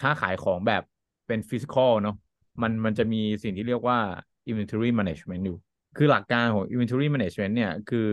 [0.00, 0.82] ถ้าขายของแบบ
[1.26, 2.16] เป็น physical เนาะ
[2.62, 3.98] มันมันจะมีสิ่งที่เรียกว่า
[4.50, 5.58] inventory management อยู่
[5.96, 8.06] คือหลักการของ inventory management เนี่ย คือ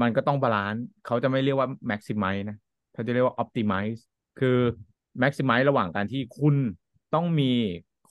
[0.00, 2.56] มันก็ต้อง balance เขาจะไม่เรียกว่า maximize นะ
[2.94, 4.00] เขาจะเรียกว่า optimize
[4.40, 4.58] คือ
[5.22, 6.54] maximize ระหว่างการที่คุณ
[7.14, 7.52] ต้องมี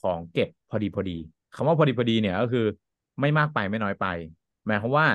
[0.02, 1.18] ของเก็บพอดีพอดี
[1.54, 2.66] คำว่าพอดีพอดีเนี่ยก็คือ
[3.20, 4.06] ไม่มากไปไม่น้อยไป
[4.66, 5.06] หมายความว่า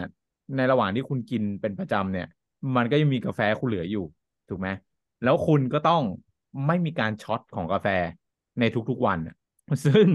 [0.56, 2.28] ในระหว่างที่คุณกินเป็นประจำเนี่ย
[2.76, 4.06] มันก็ยังมีกาแฟคุณเหลืออยู่
[4.50, 4.68] ถูกไหม
[5.24, 6.04] แล้วคุณก็ต้อง
[6.68, 7.88] ไม่มีการ short ของกาแฟ
[8.60, 9.20] ในทุกๆวัน
[9.86, 10.08] ซึ่ง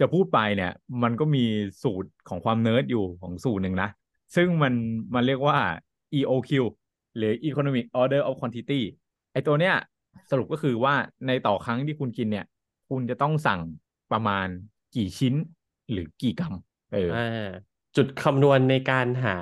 [0.00, 0.72] จะพูดไปเนี่ย
[1.02, 1.44] มันก็มี
[1.82, 3.88] สูตรของความเนิร์ดอยู่ของสูตรหนึ่งนะ
[4.36, 4.74] ซึ่งมัน
[5.14, 5.58] มันเรียกว่า
[6.18, 6.50] EOQ
[7.16, 8.80] หรือ Economic Order of Quantity
[9.32, 9.74] ไอตัวเนี้ย
[10.30, 10.94] สรุปก็คือว่า
[11.26, 12.46] ในต่อครั้งที่คุณกินเนี่ย
[12.88, 13.60] คุณจะต้องสั่ง
[14.12, 14.46] ประมาณ
[14.94, 15.34] กี่ชิ้น
[15.90, 16.54] หรือกี่กรัม
[16.90, 17.16] เอออ่า
[17.96, 19.38] จุดคำนวณในการหา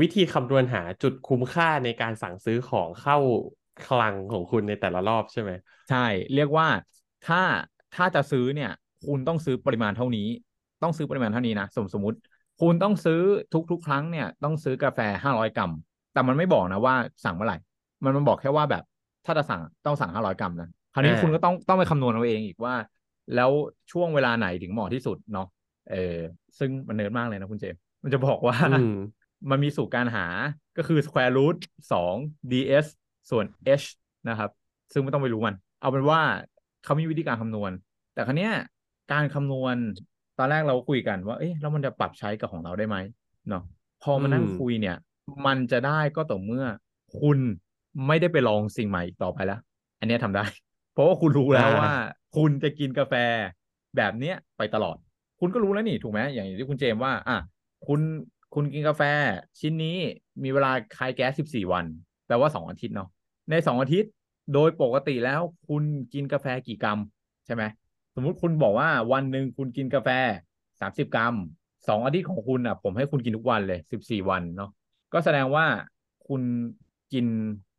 [0.00, 3.18] วิธีคำนวณหาจุดคุ้มค่าในการสั่งซื้อของเข้า
[3.86, 5.50] คลังของคุณในแต่ละรอบใช่ไหม
[5.90, 6.66] ใช่ เรียกว่า
[7.26, 7.40] ถ้า
[7.94, 8.70] ถ้าจะซื้อเนี่ย
[9.06, 10.28] คุณต้องซื้อปริมาณเท่านี้
[10.82, 12.18] ต้องซื้อปริมาณเท่านี้นะสมสมมติ
[12.60, 13.20] คุณต้องซื้อ
[13.70, 15.72] ทุกๆ ครั้งเนี่ยต้องซื้อกาแฟห้าร้อยกรัม
[16.12, 17.56] แต่มันไม่บอกนะว่าสั่งเมื่อไหร่
[18.04, 18.82] มันมันบอกแค่ว่าแบบ
[19.26, 22.74] ถ้าจะสั่งต้องสั่งห้าร้อยกรัมนะคราวนี้อ่าคุณก็ต้องต้องไปคำนวณเอาเองอีกว่า
[23.34, 23.50] แล้ว
[23.92, 25.46] ช่วงเวลาไหนถึงเหมาะที่สุดเนาะ
[25.90, 26.18] เออ
[26.58, 28.96] ซึ่งมันเนิร์ดมากเลยนะคุณเจมส์มันจะบอกว่าอืม
[29.50, 30.26] มันมีสูตรการหา
[30.76, 31.58] ก็คือ square root
[31.92, 32.14] สอง
[32.50, 32.86] ds
[33.30, 33.44] ส่วน
[33.80, 33.86] h
[34.28, 34.50] นะครับ
[34.92, 36.20] ซึ่งไม่ต้องไปรู้มัน เอาเป็นว่า
[36.84, 37.70] เขามีวิธีการคำนวณ
[38.14, 38.52] แต่ครั้เนี้ย
[39.12, 39.76] การคำนวณ
[40.38, 42.96] ตอนแรกเราคุยกันว่า เอ๊ะแล้วมันจะปรับใช้กับของเราได้ไหม
[43.48, 43.62] เนาะ
[44.02, 44.96] พอมานั่งอืมคุยเนี่ย
[45.46, 46.64] มันจะได้ก็ต่อเมื่อ
[47.20, 47.38] คุณ
[48.06, 49.60] ไม่ได้ไปลองสิ่งใหม่อีกต่อไปแล้ว
[50.00, 50.44] อันเนี้ยทำได้
[50.92, 51.90] เพราะว่าคุณรู้แล้วว่า
[52.36, 53.14] คุณจะกินกาแฟ
[53.96, 54.96] แบบเนี้ยไปตลอด
[55.40, 57.38] คุณก็รู้แล้วนี่ถูกไหมอย่างที่คุณเจมส์ว่า อะ
[57.86, 58.00] คุณ
[58.54, 59.02] คุณกินกาแฟ
[59.58, 59.96] ชิ้นนี้
[60.42, 61.84] มีเวลาคายแก๊ส14วัน
[62.26, 63.08] แปลว่า2อาทิตย์เนาะ
[63.50, 64.10] ใน2อาทิตย์
[64.54, 65.82] โดยปกติแล้วคุณ
[66.14, 66.98] กินกาแฟกี่กรัม
[67.46, 67.62] ใช่ไหม
[68.14, 70.08] สมมุติคุณบอกว่าวันหนึ่งคุณกินกาแฟ
[70.62, 71.34] 30กรัม
[71.70, 74.70] 2อาทิตย์ของคุณอะ ผมให้คุณกินทุกวันเลย14วันเนาะ
[75.12, 75.66] ก็แสดงว่า
[76.28, 76.42] คุณ
[77.12, 77.26] กิน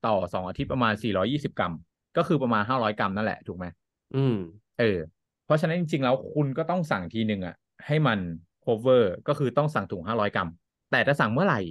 [0.05, 0.93] ต่อ2อาทิตย์ประมาณ
[1.25, 1.73] 420กรัม
[2.17, 3.65] ก็คือประมาณ500กรัมนั่นแหละถูกไหม
[4.15, 4.35] อืม
[4.79, 4.99] เออ
[5.47, 7.55] เพราะฉะนั้นจริงๆแล้วคุณก็ต้องสั่งทีหนึ่งอะ
[7.87, 8.19] ให้มัน
[8.65, 10.49] cover ก็คือต้องสั่งถุง 500 กรัม
[10.91, 11.61] แต่ถ้าสั่งเมื่อไหร่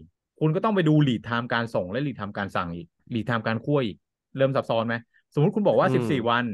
[0.40, 3.96] คุณก็ต้องไปดู lead time การส่งและ lead time การสั่งอีก lead time การคั่วอีก
[4.36, 4.94] เริ่มซับซ้อนไหม
[5.34, 6.44] สมมติคุณบอกว่าอืม14 วัน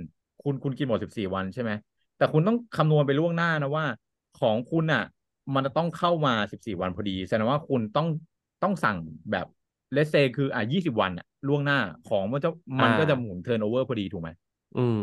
[0.43, 1.71] คุณคุณกินหมด 14 วันใช่ไหม
[2.19, 3.85] แต่คุณต้องคำนวณไปล่วงหน้านะว่า
[4.41, 5.05] ของคุณอะ
[5.55, 8.09] มันจะต้องเข้ามา 14 วันพอดีแสดงว่าคุณต้อง
[8.63, 8.99] ต้องสั่ง
[9.33, 9.47] แบบ
[9.93, 12.51] เลสเซคืออะ20 วันอะล่วงหน้าของมันจะ
[12.83, 14.31] มันก็จะหมุน turnover พอดีถูกไหม
[14.77, 15.01] อืม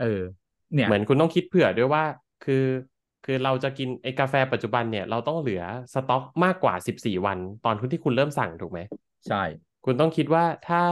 [0.00, 0.20] เออ
[0.74, 2.04] เนี่ยเหมือนคุณต้องคิดเผื่อด้วยว่า
[2.44, 2.64] คือ
[3.24, 5.62] คือเราจะกินไอ้กาแฟปัจจุบันเนี่ยเราต้องเหลือ
[5.94, 8.80] สต็อกมากกว่า14วัน ตอนที่คุณเริ่มสั่งถูกไหม
[9.28, 9.42] ใช่
[9.84, 10.82] คุณต้องคิดว่าถ้า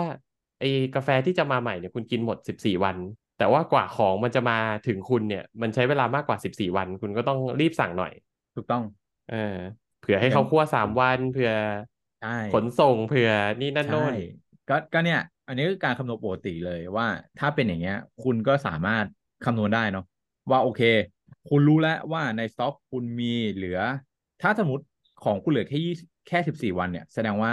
[0.61, 2.97] ไอ้กาแฟที่จะมาใหม่เนี่ยคุณกินหมด14วัน
[3.39, 8.13] แต่ว่ากว่าของมันจะมาถึงคุณเนี่ย มันใช้เวลามากกว่า14วัน คุณก็ต้องรีบสั่งหน่อย
[8.57, 8.83] ถูกต้อง
[9.31, 9.57] เออ
[10.01, 11.53] เผื่อให้งั้เขานคั่วสามวันเผื่อ
[12.23, 14.13] ใช่ขนส่งเผื่อนี่นั่นใช่โน่น
[14.71, 17.07] ก็ก็เนี่ย อันนี้คือการคำนวณปกติเลยว่า
[17.39, 19.07] ถ้าเป็นอย่างเงี้ย คุณก็สามารถ
[19.45, 20.05] คำนวณได้เนาะ
[20.51, 20.83] ว่าโอเค
[21.49, 23.79] คุณรู้แล้วว่าในสต็อกคุณมีเหลือ
[24.43, 24.85] ถ้าสมมติ
[25.25, 25.95] ของคุณเหลือแค่ยี่
[26.29, 27.53] แค่สิบสี่วันเนี่ย แสดงว่า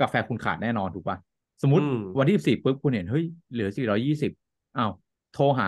[0.00, 1.16] กาแฟคุณขาดแน่นอนถูกป่ะ
[1.62, 4.32] สมมติอืมวันที่สิบสี่ปุ๊บคุณเห็นเฮ้ยเหลือสี่ร้อยี่สิบ
[4.78, 4.92] อ้าว
[5.34, 5.66] โทรหา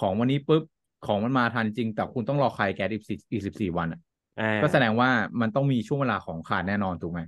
[0.00, 0.62] ของวันนี้ปุ๊บ
[1.06, 4.00] ของมันมาทันจริง แต่คุณต้องรอใครแก๊สอีกสิอีกสิบสี่วันอะ
[4.38, 5.10] อ่าก็แสดงว่า
[5.40, 7.20] มันต้องมีช่วงเวลาของขาดแน่นอนถูกไหม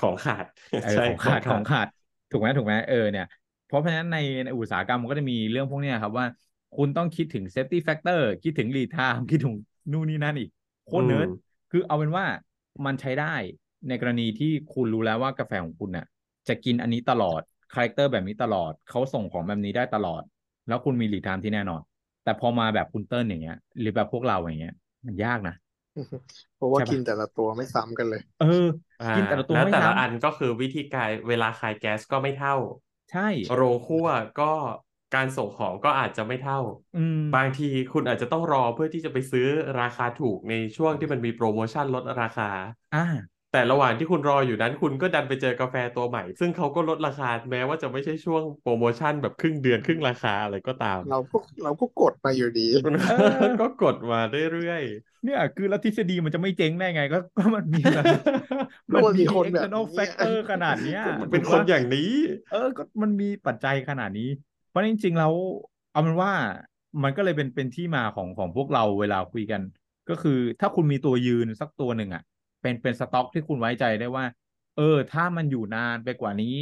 [0.00, 0.44] ของขาด
[0.82, 1.86] เออใช่ของขาดของขาด
[2.30, 3.26] ถูกไหมถูกไหมเออเนี่ย
[3.66, 6.26] เพราะฉะนั้นในในอุตสาหกรรมมันก็จะมีเรื่องพวกเนี้ยครับว่า
[6.76, 9.54] คุณต้องคิดถึง safety factor คิดถึง lead time คิดถึง
[9.92, 10.50] นู่นนี่นั่นอีก
[10.86, 12.24] โคตรเนิร์ดอืมคือเอาเป็นว่า
[12.84, 13.34] มันใช้ได้
[13.88, 16.06] ในกรณีที่คุณรู้แล้วว่ากาแฟของคุณน่ะ
[16.48, 17.40] จะกินอันนี้ตลอด
[17.72, 20.22] character แบบนี้ตลอดเขาส่งของแบบนี้ได้ตลอด
[20.68, 21.80] แล้วคุณมี lead time ที่แน่นอน
[22.24, 24.74] แต่พอมาแบบคุณเติ้ลอย่างเงี้ย หรือแบบพวกเราอย่างเงี้ย
[25.06, 25.54] มันยากนะ
[26.56, 28.46] เพราะว่าใช่ปะกินแต่ละตัวไม่ซ้ำกันเลยเออ
[29.00, 32.54] อ่ากินแต่ละตัวแล้วไม่แต่ละซ้ำอันก็คือวิธีการเวลาคายแก๊สก็ไม่เท่า
[33.10, 34.08] ใช่ โรงคั่ว
[34.40, 34.52] ก็
[35.14, 36.60] การส่งของก็อาจจะไม่เท่า
[36.96, 39.46] อืมบางทีคุณอาจจะต้องรอเพื่อที่จะไปซื้อ
[39.80, 42.50] ราคาถูกในช่วงที่มันมีโปรโมชั่นลดราคา
[42.94, 43.04] อ่า
[43.52, 54.82] แต่ระหว่างที่คุณรออยู่นั้นคุณก็ดันไปเจอกาแฟตัวใหม่ ซึ่งเขาก็ลดราคาแม้ว่าจะไม่ใช่ช่วงโปรโมชั่นแบบครึ่งเดือนครึ่งราคาอะไรก็ตาม เราก็เราก็กดมาอยู่ดีคุณเออก็กดมาเรื่อย
[55.24, 58.04] เนี่ย คือแล้วทฤษฎีมันจะไม่เจ๊งได้ไงก็ก็มันมีแบบ
[58.92, 62.10] ก็มันมีคนแบบ external นี้ factor ขนาดเนี้ยๆมันเป็นถูกคนปะอย่างนี้
[62.52, 64.28] เออก็มันมีปัจจัยขนาดนี้
[64.68, 65.34] เพราะจริงๆแล้ว
[65.90, 66.32] เอาเป็นว่า
[67.02, 69.62] มันก็เลยเป็นเป็นที่มาของของพวกเราเวลาคุยกัน
[70.08, 72.22] ก็คือถ้าคุณมีตัวยืนสักตัวหนึ่งอะ
[72.62, 74.24] เป็นเป็นสต็อกที่คุณไว้ใจได้ว่า
[74.76, 76.56] เออ ถ้ามันอยู่นานไปกว่านี้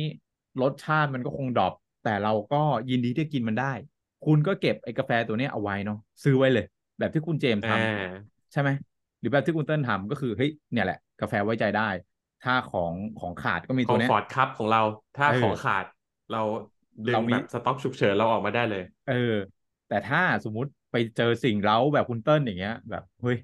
[0.63, 1.73] รสชาติมันก็คงดรอป
[2.05, 3.73] แต่เราก็ยินดีที่จะกินมันได้
[4.27, 6.67] คุณก็เก็บไอ้กาแฟตัวเนี้ยเอาไว้เนาะซื้อไว้เลย
[6.99, 8.71] แบบที่คุณเจมส์ทอ่าำใช่ไหม
[9.21, 11.89] หรือแบบที่คุณเติ้ลทำก็คือเฮ้ยเนี่ยแหละกาแฟไว้ใจได้
[12.45, 14.83] ถ้าของของขาดก็มีคตัอวมเนี้ยฟอร์ตคัพของเรา
[15.17, 15.85] ถ้าเออของขาด
[16.33, 16.43] เรา
[17.09, 19.15] ดึเรางมีแบบสต็อกฉุกเฉินเราออกมาได้เลย เออ
[19.87, 23.37] แต่ถ้าสมมุติไปเจอสิ่งเร้าแบบคุณเติ้ลอย่างเงี้ย แบบเฮ้ย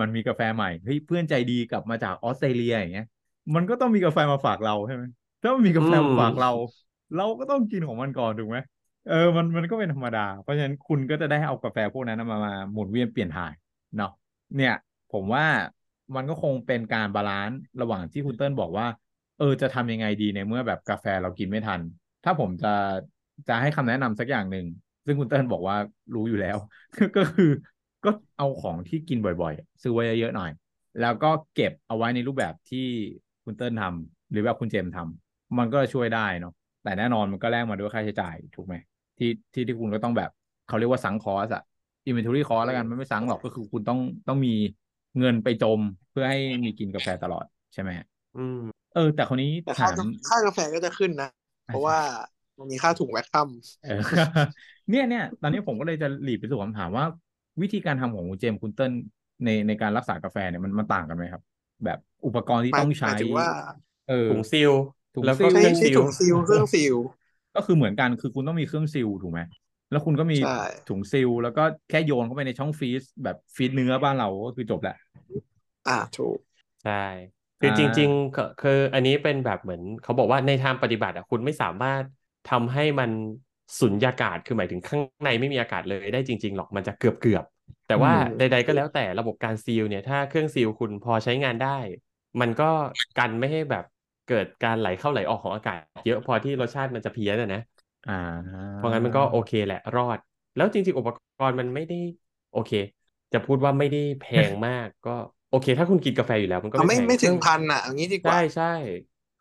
[0.00, 3.04] มันมีกาแฟใหม่เฮ้ยเพื่อนใจดีกลับมาจากออสเตรเลียอย่างเงี้ย
[3.54, 5.04] มันก็ต้องมีกาแฟมาฝากเราใช่ไหม
[5.42, 6.50] ถ้ามันมีกาแฟอืมมาฝากเรา
[7.16, 8.58] เราก็ต้องกินของมันก่อนถูกไหม
[9.06, 13.52] เออมันมันก็เป็นธรรมดา เพราะฉะนั้นคุณก็จะได้เอากาแฟพวกนั้นมามาหมุนเวียนเปลี่ยนถ่าย
[13.96, 14.10] เนาะ
[14.56, 14.74] เนี่ย
[15.12, 15.44] ผมว่า
[16.14, 18.86] มันก็คงเป็นการ balance ระหว่างที่คุณเติ้ลบอกว่า
[19.38, 21.80] เออจะทำยังไงดีในเมื่อแบบกาแฟเรากินไม่ทัน
[22.24, 22.68] ถ้าผมจะ
[23.48, 24.66] จะให้คำแนะนำสักอย่างหนึ่ง
[25.06, 25.76] ซึ่งคุณเติ้ลบอกว่า
[26.14, 26.56] รู้อยู่แล้ว
[27.16, 27.50] ก็คือ
[28.04, 30.50] ก็เอาของที่กินบ่อยๆ ซื้อไว้เยอะๆหน่อย
[31.00, 32.86] แล้วก็เก็บเอาไว้ในรูปแบบที่
[33.44, 36.52] คุณเติ้ลทำหรือแบบคุณเจมส์ทำมันก็ช่วยได้เนาะ
[36.82, 38.74] แต่แน่นอนมันก็แลกมาด้วยค่าใช้จ่ายถูกไหม
[39.18, 40.30] ที่ที่ที่คุณก็ต้องแบบ
[40.68, 41.62] เขาเรียกว่าสังคอสอะ
[42.08, 44.54] inventory cost แล้วกันมันไม่สังหรอกก็คือคุณต้องต้องมี
[45.18, 45.80] เงินไปจม
[46.10, 47.90] เพื่อให้มีกินกาแฟตลอดใช่ไหม
[48.36, 48.58] อืม
[48.94, 51.28] เออ แต่คราวนี้แต่ค่าถามค่ากาแฟก็จะขึ้นนะ
[51.70, 51.98] เพราะว่า
[52.58, 53.48] มันมีค่าถุงแวคคัม
[53.82, 54.00] เออ
[54.90, 57.04] เนี่ยเนี่ยตอนนี้ผมก็เลยจะหลีดไปสู่คำถามว่า
[57.62, 58.92] วิธีการทำของคุณเจมส์คุณเติ้ล
[59.44, 61.42] ในในการรักษากาแฟเนี่ยมันมันต่างกันไหมครับ
[61.84, 63.48] แบบอุปกรณ์ที่หมายต้องหใช้มายถึงว่า
[64.08, 64.72] เออถุงซีล
[65.14, 66.94] ถุงแล้วก็ซีลเครื่องใช้ซีลถุง seal เครื่อง seal
[67.54, 69.40] ก็คือเหมือนกันคือคุณต้องมีเครื่อง seal ถูกไหม
[69.90, 70.48] แล้วคุณก็มีใช่
[70.88, 74.96] ถุง seal แล้วก็แค่โยนเข้าไปในช่อง freeze แบบ freeze เนื้อบ้านเราก็คือจบแหละ
[75.86, 76.38] อ่าถูก
[76.82, 76.92] ใช่
[77.60, 82.04] คืออ่าจริงๆก็คืออันนี้เป็นแบบเหมือนเขาบอกว่าในทางปฏิบัติอะคุณไม่สามารถ
[82.46, 83.10] ทำให้มัน
[83.80, 91.78] สุญญากาศคือหมายถึงข้างในไม่มีอากาศเลยได้จริง ๆ หรอกมันจะเกือบเกือบๆแต่ว่าอืมใด ๆ ก็แล้วแต่ระบบการ seal เนี่ย ถ้าเครื่อง seal คุณพอใช้งานได้
[92.40, 92.64] มันก็
[93.16, 93.84] กันไม่ให้แบบ
[94.26, 97.60] เกิดการไหลเข้าไหลออกของอากาศ เยอะพอที่รสชาติมันจะเพี้ยนอะนะ
[98.06, 98.12] อ่า
[98.74, 100.18] เพราะงั้นมันก็โอเคแหละรอด
[100.56, 101.94] แล้วจริง ๆ อุปกรณ์มันไม่ได้
[102.52, 102.70] โอเค
[103.32, 105.10] จะพูดว่าไม่ได้แพงมากก็
[105.50, 108.64] โอเค ถ้าคุณกินกาแฟอยู่แล้วมันก็เอาไม่ไม่แพงไม่เคถึรื่องงพันอะเอางี้ดีกว่า ใช่ใช่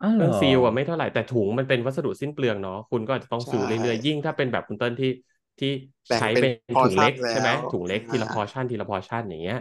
[0.02, 5.10] อ้าวเคเหรรื่องอซีลอะไม่เท่าไหร่แต่ถุงมันเป็นวัสดุสิ้นเปลืองเนาะคุณก็อาจจะต้องซื้อใช่เรื่อยๆยิ่งถ้าเป็นแบบคุณเติ้ลที่
[5.60, 5.68] ที่
[6.08, 9.58] แบ่งใช้เป็นเป็นถุงเล็ก portion ใช่ไหมแล้วถุงเล็กทีละอ่าพอชั่นทีละพอชั่นอย่างเงี้ย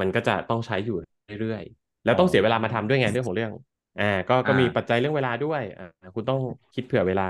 [0.00, 0.94] มันก็จะต้องใช้อยู่
[1.40, 3.52] เรื่อยๆแล้วต้องเสียเวลามาทำด้วยไงเรื่องของเรื่อง
[3.98, 5.84] อ่าก็ก็มีอ่าปัจจัยเรื่องเวลาด้วยอ่า
[6.14, 6.40] คุณต้อง
[6.74, 7.28] คิดเผื่อเวลา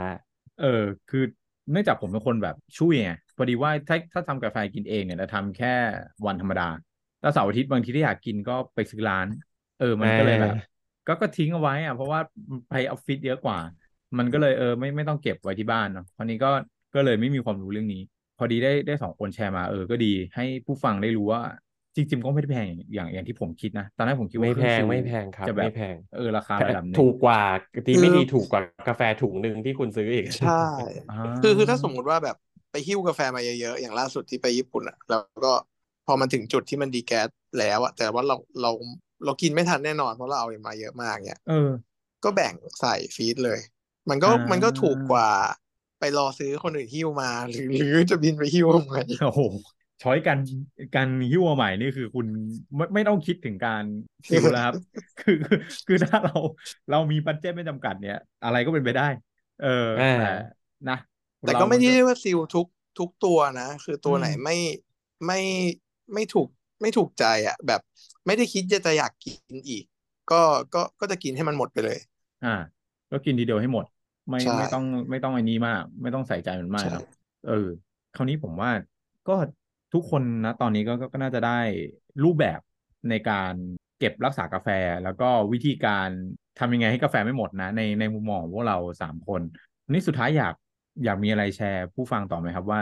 [0.60, 0.66] เออ
[1.08, 1.22] คือ
[1.70, 5.74] เนื่องจากผมเป็นคนแบบช่วยไงพอดีว่าถ้าถ้าทำกาแฟกินเองเนี่ยจะทำแค่
[6.26, 6.68] วันธรรมดา
[7.20, 9.26] แล้วเสาร์อาทิตย์บางทีที่อยากกินก็ไปซื้อร้าน
[9.78, 12.20] เออ มันก็เลยแบบอ่าก็ก็ทิ้งเอาไว้อะเพราะว่า
[12.68, 13.58] ไปออฟฟิศเยอะกว่า
[14.18, 16.48] มันก็เลยเออไม่ไม่ต้องเก็บไว้ที่บ้านเนาะคราวนี้ก็
[16.94, 17.98] ก็เลยไม่มีความรู้เรื่องนี้
[18.36, 21.42] พอดีได้ได้สองคนแชร์มาเออก็ดีให้ผู้ฟังได้รู้ว่า
[21.96, 27.40] จจริงๆก็ไม่ได้แพงอย่างอย่างอย่างที่ผมคิดนะ ตอนแรกผมคิดว่าไม่เคแพรื่องงฟิลไม่แพงครับจะแบไม่บแพงเออราคาแพระดับหนึ่งถูกกว่า
[27.88, 30.50] ดีคือไม่ดีถูกกว่ากาแฟถุงหนึ่งที่คุณซื้ออีกใช่
[31.08, 32.36] อ่าคือคือถ้าสมมุติว่าแบบ
[32.70, 35.52] ไปหิ้วกาแฟมาเยอะๆอย่างล่าสุดที่ไปญี่ปุ่นอะ แล้วก็
[36.08, 38.70] พอมันถึงจุดที่มันดีแก๊สแล้วอะแต่ว่าเราเรา
[39.24, 41.70] เรากินไม่ทันแน่นอนเพราะเราเอามาเยอะมากเนี่ยเออ
[42.24, 43.60] ก็แบ่งใส่ฟีดเลย
[44.10, 45.28] มันก็อ่ามัมันก็ถูกกว่า
[46.00, 49.40] ไปรอซื้อคนอื่นหิ้วมา หรือหรือจะบินไปหิ้วทำไมโอ้โห
[50.02, 50.38] ช้อยการ
[50.96, 52.26] การหิ้วมาใหม่นี่คือคุณ
[52.76, 53.84] ไม่ไม่ต้องคิดถึงการ
[54.28, 54.74] ซิลแล้วครับ
[55.20, 56.36] คือคือคือถ้าเรา
[56.90, 59.08] เรามีบัดเจ็ตไม่จำกัดเนี่ย อะไรก็เป็นไปได้
[59.62, 60.30] เอออ่าแต่
[60.88, 60.98] นะ
[61.44, 62.66] แต่เราก็ไม่นได้เรียกว่าซิลทุก
[62.98, 64.56] ทุกตัวนะ คือตัวอืมไหนไม่
[65.26, 65.40] ไม่
[66.14, 66.48] ไม่ถูก
[66.80, 67.80] ไม่ถูกใจอะ แบบ
[68.26, 69.84] ไม่ได้คิดจะจะอยากกินอีก
[70.30, 70.40] ก็
[70.74, 71.98] ก็ก็จะกินให้มันหมดไปเลย
[72.44, 72.54] อ่า
[73.10, 73.84] ก็กินทีเดียวให้หมด
[74.28, 77.04] ไม่ใช่ไม่ต้องไม่ต้องไอ้นี้มาก ไม่ต้องใส่ใจมันมากใช่เนอะ
[77.48, 77.66] เออ
[78.16, 78.70] คราวนี้ผมว่า
[79.28, 79.36] ก็
[79.94, 81.58] ทุกคนนะตอนนี้ก็ก็ก็น่าจะได้
[82.24, 82.60] รูปแบบ
[83.10, 83.52] ในการ
[83.98, 84.68] เก็บรักษากาแฟ
[85.04, 86.08] แล้วก็วิธีการ
[86.58, 89.40] ทำยังไงให้กาแฟไม่หมดนะ ในในมุมมองของพวกเราสามคน
[89.84, 90.54] วันนี้สุดท้ายอยาก
[91.04, 92.80] อยากมีอะไรแชร์ผู้ฟังต่อไหมครับว่า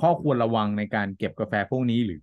[0.00, 2.22] ข้อควรระวังในการเก็บกาแฟพวกนี้หรือ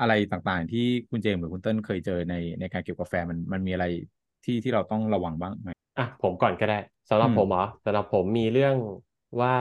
[0.00, 0.80] อะไรต่างๆ ที่
[1.10, 3.84] คุณเจมส์หรือคุณเติ้ลเคยเจอในในการเก็บกาแฟมันมันมีอะไร
[4.44, 6.74] ที่ที่เราต้องระวังบ้างไหมอะผมก่อนก็ได้
[7.08, 8.76] สำหรับอืมผมเหรอสำหรับผมมีเรื่อง
[9.40, 9.52] ว่า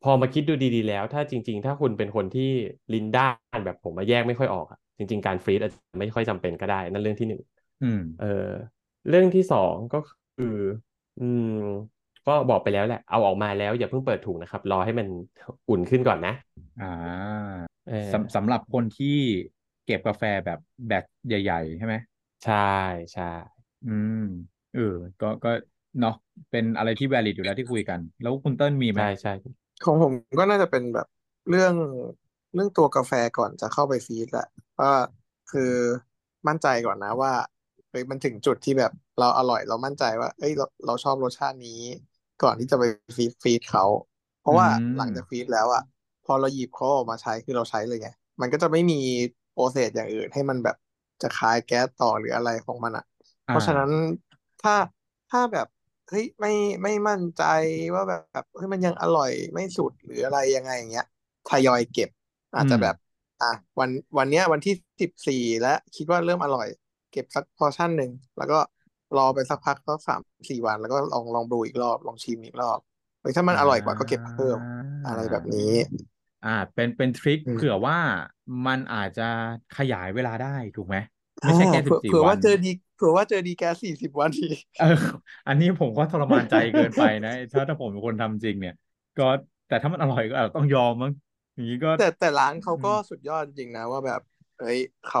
[0.00, 2.42] พอมาคิดดูดีๆแล้ว ถ้าจริง ๆ ถ้าคุณเป็นคนที่
[2.92, 3.24] ลิ้นด้า
[3.56, 7.40] นแบบผมมาแยกไม่ค่อยออกอะจริง ๆ การฟรีซอาจจะไม่ค่อยจำเป็นก็ได้ นั่นเรื่องที่หนึ่ง
[7.82, 8.26] อืมเออ
[9.08, 9.98] เรื่องที่สองก็
[10.36, 10.46] คือ
[11.18, 11.44] อืม
[12.26, 15.06] ก็บอกไปแล้วแหละ เอาออกมาแล้วอย่าเพิ่งเปิดถุงนะครับ รอให้มัน
[15.68, 16.32] อุ่นขึ้นก่อนนะ
[16.78, 17.50] อ่า
[17.86, 19.18] เออสำสำหรับคนที่
[19.84, 21.94] เก็บกาแฟแบบแบตใหญ่ ๆ ใช่ไหม
[22.42, 22.54] ใช่
[23.12, 23.22] ใช่
[23.82, 24.14] อืม
[24.72, 24.80] เออ
[25.20, 25.48] ก็ก็
[25.98, 26.12] เนาะ
[26.50, 29.30] เป็นอะไรที่ valid อยู่แล้วที่คุยกัน แล้วคุณเติ้ลมีไหมใช่ใช่
[29.84, 31.06] ของผมก็น่าจะเป็นแบบ
[31.48, 31.74] เรื่อง
[32.54, 34.46] เรื่องตัวกาแฟก่อนจะเข้าไปฟีดแหละ
[34.80, 34.92] ว่า
[35.48, 35.72] คือ
[36.48, 37.32] มั่นใจก่อนนะว่า
[37.90, 41.80] เฮ้ยมันถึงจุดที่แบบเราอร่อยเรามั่นใจว่า เอ้ยเราเราชอบรสชาตินี้
[42.42, 42.84] ก่อนที่จะไป
[43.16, 43.84] ฟีดฟีดเขา
[44.40, 45.82] เพราะว่าอืมหลังจากฟีดแล้วอะ
[46.24, 48.08] พอเราหยิบเขาออกมาใช้คือเราใช้เลยไง
[48.40, 48.94] มันก็จะไม่มี
[49.52, 50.76] process อย่างอื่นให้มันแบบ
[51.22, 53.04] จะคายแก๊สต่อหรืออะไรของมันอะ
[53.48, 53.90] เพราะฉะนั้น
[54.60, 54.74] ถ้า
[55.30, 55.66] ถ้าแบบ
[56.08, 56.50] เฮ้ยไม่
[56.82, 57.42] ไม่มั่นใจ
[57.94, 61.04] ว่าแบบเฮ้ยมันยังอร่อยไม่สุดหรืออะไรยังไงอย่างเงี้ย
[61.46, 62.08] ทยอยเก็บ
[62.56, 62.94] อาจจะแบบ
[63.40, 63.46] อะ
[63.80, 66.66] วันวันเนี้ยวันที่สิบสี่แล้วคิดว่าเริ่มอร่อย
[67.10, 68.58] เก็บสัก portion หนึ่งแล้วก็
[69.16, 72.78] รอไปสักพักสักสามสี่วัน แล้วก็ลองลองดูอีกรอบลองชิมอีกรอบ
[73.20, 74.58] เฮ้ยถ้ามันอร่อยกว่าก็เก็บเพิ่ม
[75.06, 75.72] อะไรแบบนี้
[76.44, 77.98] อ่าเป็นเป็นทริคอืมเผื่อว่า
[78.66, 79.22] มันอาจจะ
[79.72, 80.96] ขยายเวลาได้ถูกไหม
[81.44, 84.84] ไม่ใช่แค่อ่าสิเผื่อบสี่เผื่อวัว่านเจอดีเผื่อว่าเจอดีแกสี่สิบวันทีเออ
[85.46, 88.74] อันนี้ผมก็ทรมานใจเกินไปนะถ้าถ้าผมเป็นคนทำจริงเนี่ย
[89.16, 89.24] ก็
[89.66, 91.12] แต่ถ้ามันอร่อยก็อาจจะต้องยอมมั้ง
[91.54, 94.20] อย่างนี้ก็แต่แต่ร้านเขาก็อืมสุดยอดจริงนะว่าแบบ
[94.58, 95.20] เฮ้ยเขา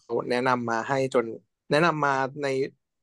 [0.00, 1.24] เขาแนะนำมาให้จน
[1.70, 2.10] แนะนำมา
[2.42, 2.46] ใน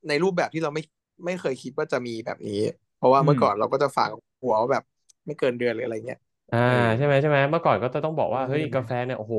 [0.08, 0.82] ในรูปแบบที่เราไม่
[1.26, 2.54] ไม่เคยคิดว่าจะมีแบบนี้
[2.96, 4.10] เพราะว่าเมื่อก่อนเราก็จะฝาก
[4.42, 4.84] หัวว่าแบบ
[5.26, 6.20] ไม่เกินเดือนหรืออะไรเงี้ย
[6.56, 9.36] อ่าเออใช่ไหมใช่ไหมเมื่อก่อนก็จะต้องบอกว่าเฮ้ยอืมกาแฟเนี่ยโอ้โห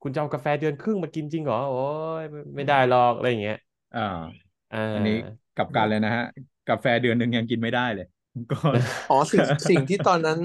[0.00, 1.76] คุณจะเอากาแฟเดือนครึ่งมากินจริงเหรอโอ้
[2.20, 3.56] ยไม่ไม่ได้หรอกอะไรอย่างเงี้ย
[3.92, 4.00] อ่า
[4.70, 5.12] อ่าอันนี้
[5.54, 6.22] กลับกันเลยนะฮะ
[6.68, 8.04] กาแฟเดือนหนึ่งยังกินไม่ได้เลย
[8.50, 8.56] ก็
[9.08, 10.38] อ๋อสิ่งสิ่งที่ตอนนั้น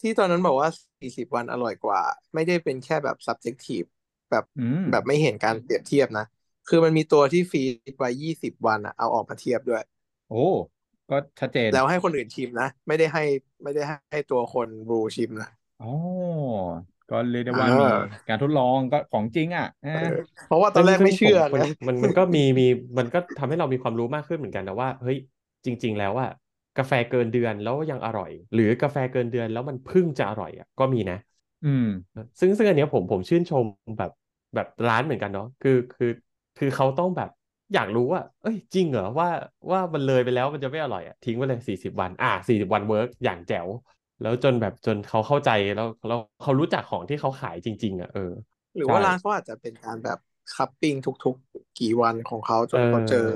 [0.00, 0.68] ที่ตอนนั้นบอกว่า
[1.00, 2.00] สี่สิบวันอร่อยกว่า
[2.34, 3.86] ไม่ได้เป็นแค่แบบ subjective
[4.30, 6.24] แบบอืมแบบไม่เห็นการเปรียบเทียบนะ
[6.66, 9.82] คือมันมีตัวที่ฟีดไว้ยี่สิบวันอะเอาออกมาเทียบด้วย
[10.28, 10.44] โอ้
[11.10, 13.22] ก็ชัดเจนแล้วให้คนอื่นชิมนะ ไม่ได้ให้
[13.62, 15.48] ไม่ได้ให้ตัวคนบรูชิมนะ
[15.80, 15.86] อ๋อ
[17.08, 20.14] ก็เรียกได้ว่าอ่ามีมีการทดลองก็ของจริงอะเอนะอ
[20.46, 22.64] เพราะว่าตอนแรกซึ่งไม่เชื่อซึ่งผมนะมันมันก็มีมี
[22.98, 25.18] มันก็ทำให้เรามีความรู้มากขึ้นเหมือนกันนะว่าเฮ้ย
[25.64, 26.30] จริง ๆ แล้วอะ
[26.78, 31.18] กาแฟเกินเดือนแล้วยังอร่อย หรือกาแฟเกินเดือนแล้วมันเพิ่งจะอร่อยอะก็มีนะ
[31.64, 31.84] อืม
[32.40, 33.64] ซึ่งซึ่งอันเนี้ยผมผมชื่นชม
[33.98, 34.10] แบบ
[34.54, 36.06] แบบร้านเหมือนกันเนาะคือคือ
[36.56, 37.28] คือเขาต้องแบบ
[37.72, 39.28] อยากรู้ว่า เอ้ย จริงเหรอว่า
[39.70, 43.68] ว่ามันเลยไปแล้วมันจะไม่อร่อยอะทิ้งไว้เลยสี่สิบวัน อะสี่สิบวัน work อย่างแจ๋ว
[44.20, 48.20] แล้วจนแบบจนเขาเข้าใจแล้วแล้วเขารู้จักของที่เขาขายจริง ๆอะเออ
[48.76, 50.18] หรือว่าใช่ร้านเขาอาจจะเป็นการแบบ
[50.54, 53.28] cuppingทุก ๆ กี่วันของเขาจนเออเขาเจอ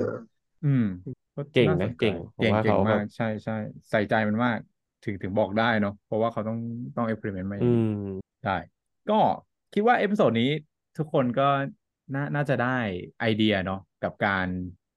[0.63, 0.81] อืม
[1.51, 3.53] เก่งน่านะสนใจเก่งผมเก่งว่าเก่งเขามาแบกบใช่ใช่
[3.89, 4.59] ใส่ใจมันมาก
[5.03, 6.57] ถึงถึงบอกได้เนาะเพราะว่าเขาต้อง
[6.95, 7.85] ต้องเอ็กเพร์เมนต์มาอย่างอืนี้ม
[8.43, 8.51] ได้
[9.07, 9.13] ก็
[9.73, 10.45] คิดว่าเอพิโซดนี้
[10.97, 11.43] ทุกคนก็
[12.13, 12.77] น่าน่าจะได้
[13.19, 14.47] ไอเดียเนาะกับการ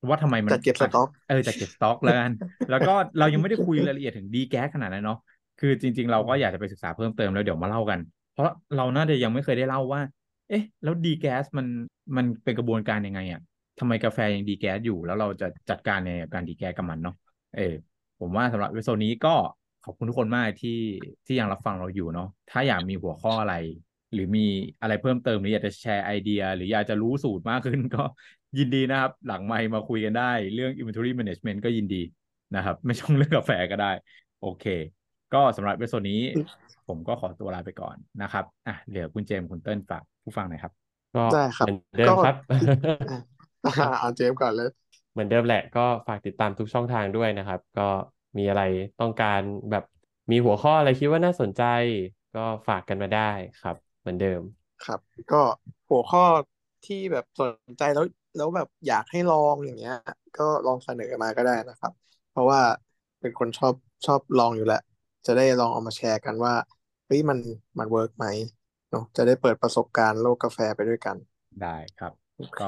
[0.08, 2.32] ว่าทำไมมันจัดเก็บสต็อกเออจัดเก็บสต็อกแล้วกัน
[2.70, 5.18] แล้วก็เรายังไม่ได้คุยรายละเอียดถึงดีแก๊สขนาดนั้นเนาะ
[5.60, 7.98] คือจริง ๆ เราก็อยากจะไปศึกษาเพิ่มเติมแล้วเดี๋ยวมาเล่ากัน
[8.32, 10.00] เพราะเราน่าจะยังไม่เคยได้เล่าว่า
[10.48, 11.66] เอ๊ะ แล้ว degas มัน
[12.16, 13.40] มันเป็นกระบวนการยังไงอะ
[13.78, 17.14] ทำไมกาแฟยัง degas อยู่ แล้วเราจะจัดการในการ degas กับมันเนาะ
[17.56, 17.74] เออ
[18.20, 19.34] ผมว่าสำหรับ episode นี้ก็
[19.84, 20.78] ขอบคุณทุกคนมากที่
[21.26, 23.54] ที่ยังรับฟังเราอยู่เนาะถ้าอยากมีหัวข้ออะไร
[24.12, 24.40] หรือมี
[24.80, 28.02] อะไรเพิ่มเติมหรืออยากจะ share idea หรืออยากจะรู้สูตรมากขึ้นก็
[28.58, 32.02] ยินดีนะครับ หลังไมค์มาคุยกันได้ เรื่อง inventory management ก็ยินดี
[32.56, 33.92] นะครับ ไม่ช่องเรื่องกาแฟก็ได้
[34.40, 34.64] โอเค
[35.34, 36.20] ก็สำหรับ episode นี้
[36.88, 40.72] ผมก็ขอตัวลาไปก่อนนะครับอะเหลือคุณเจมส์คุณเติ้ลฝากผู้ฟังหน่อยครับ
[41.16, 42.34] ก็ได้ครับเหมือนเดิมก็ครับ
[43.64, 44.68] อะเอาเจมส์ก่อนเลย
[45.12, 47.88] เหมือนเดิมแหละก็ฝากติดตามทุกช่องทางด้วยนะครับ ก็
[48.38, 48.62] มีอะไร
[49.00, 49.84] ต้องการแบบ
[50.30, 51.62] มีหัวข้ออะไรคิดว่าน่าสนใจ
[52.36, 53.20] ก็ฝากกันมาได้
[53.60, 54.42] ครับ เหมือนเดิม
[54.86, 55.00] ครับ
[55.32, 55.42] ก็
[55.88, 56.24] หัวข้อ
[56.86, 58.04] ที่แบบสนใจแล้ว
[58.36, 59.96] แล้วแบบอยากให้ลองอย่างเงี้ย
[60.38, 61.92] ก็ลองเสนอมาก็ได้นะครับ
[62.30, 62.60] เพราะว่า
[63.20, 63.74] เป็นคนชอบ
[64.06, 64.82] ชอบลองอยู่แล้ว
[65.26, 66.54] จะได้ลองเอามาแชร์กันว่า
[67.06, 67.38] เฮ้ยมัน
[67.78, 68.26] มัน work ไหม
[68.90, 71.16] เนาะจะได้เปิดประสบการณ์โลกกาแฟไปด้วยกัน
[71.62, 72.66] ได้ครับโอเคก็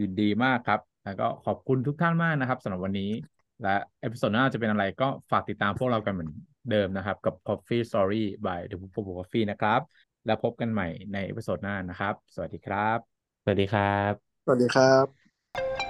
[0.00, 3.10] ยินดีมากครับ แล้วก็ขอบคุณทุกท่านมากนะครับสำหรับวันนี้
[3.62, 6.30] และ episode หน้าจะเป็นอะไรก็ฝากติดตามพวกเรากันเหมือน
[6.70, 9.80] เดิมนะครับ กับ Coffee Story by The Book of Coffee นะครับ
[10.28, 12.98] แล้วพบกันใหม่ใน episode หน้านะครับ สวัสดีครับ
[13.42, 14.12] สวัสดีครับ
[14.44, 15.87] สวัสดีครับ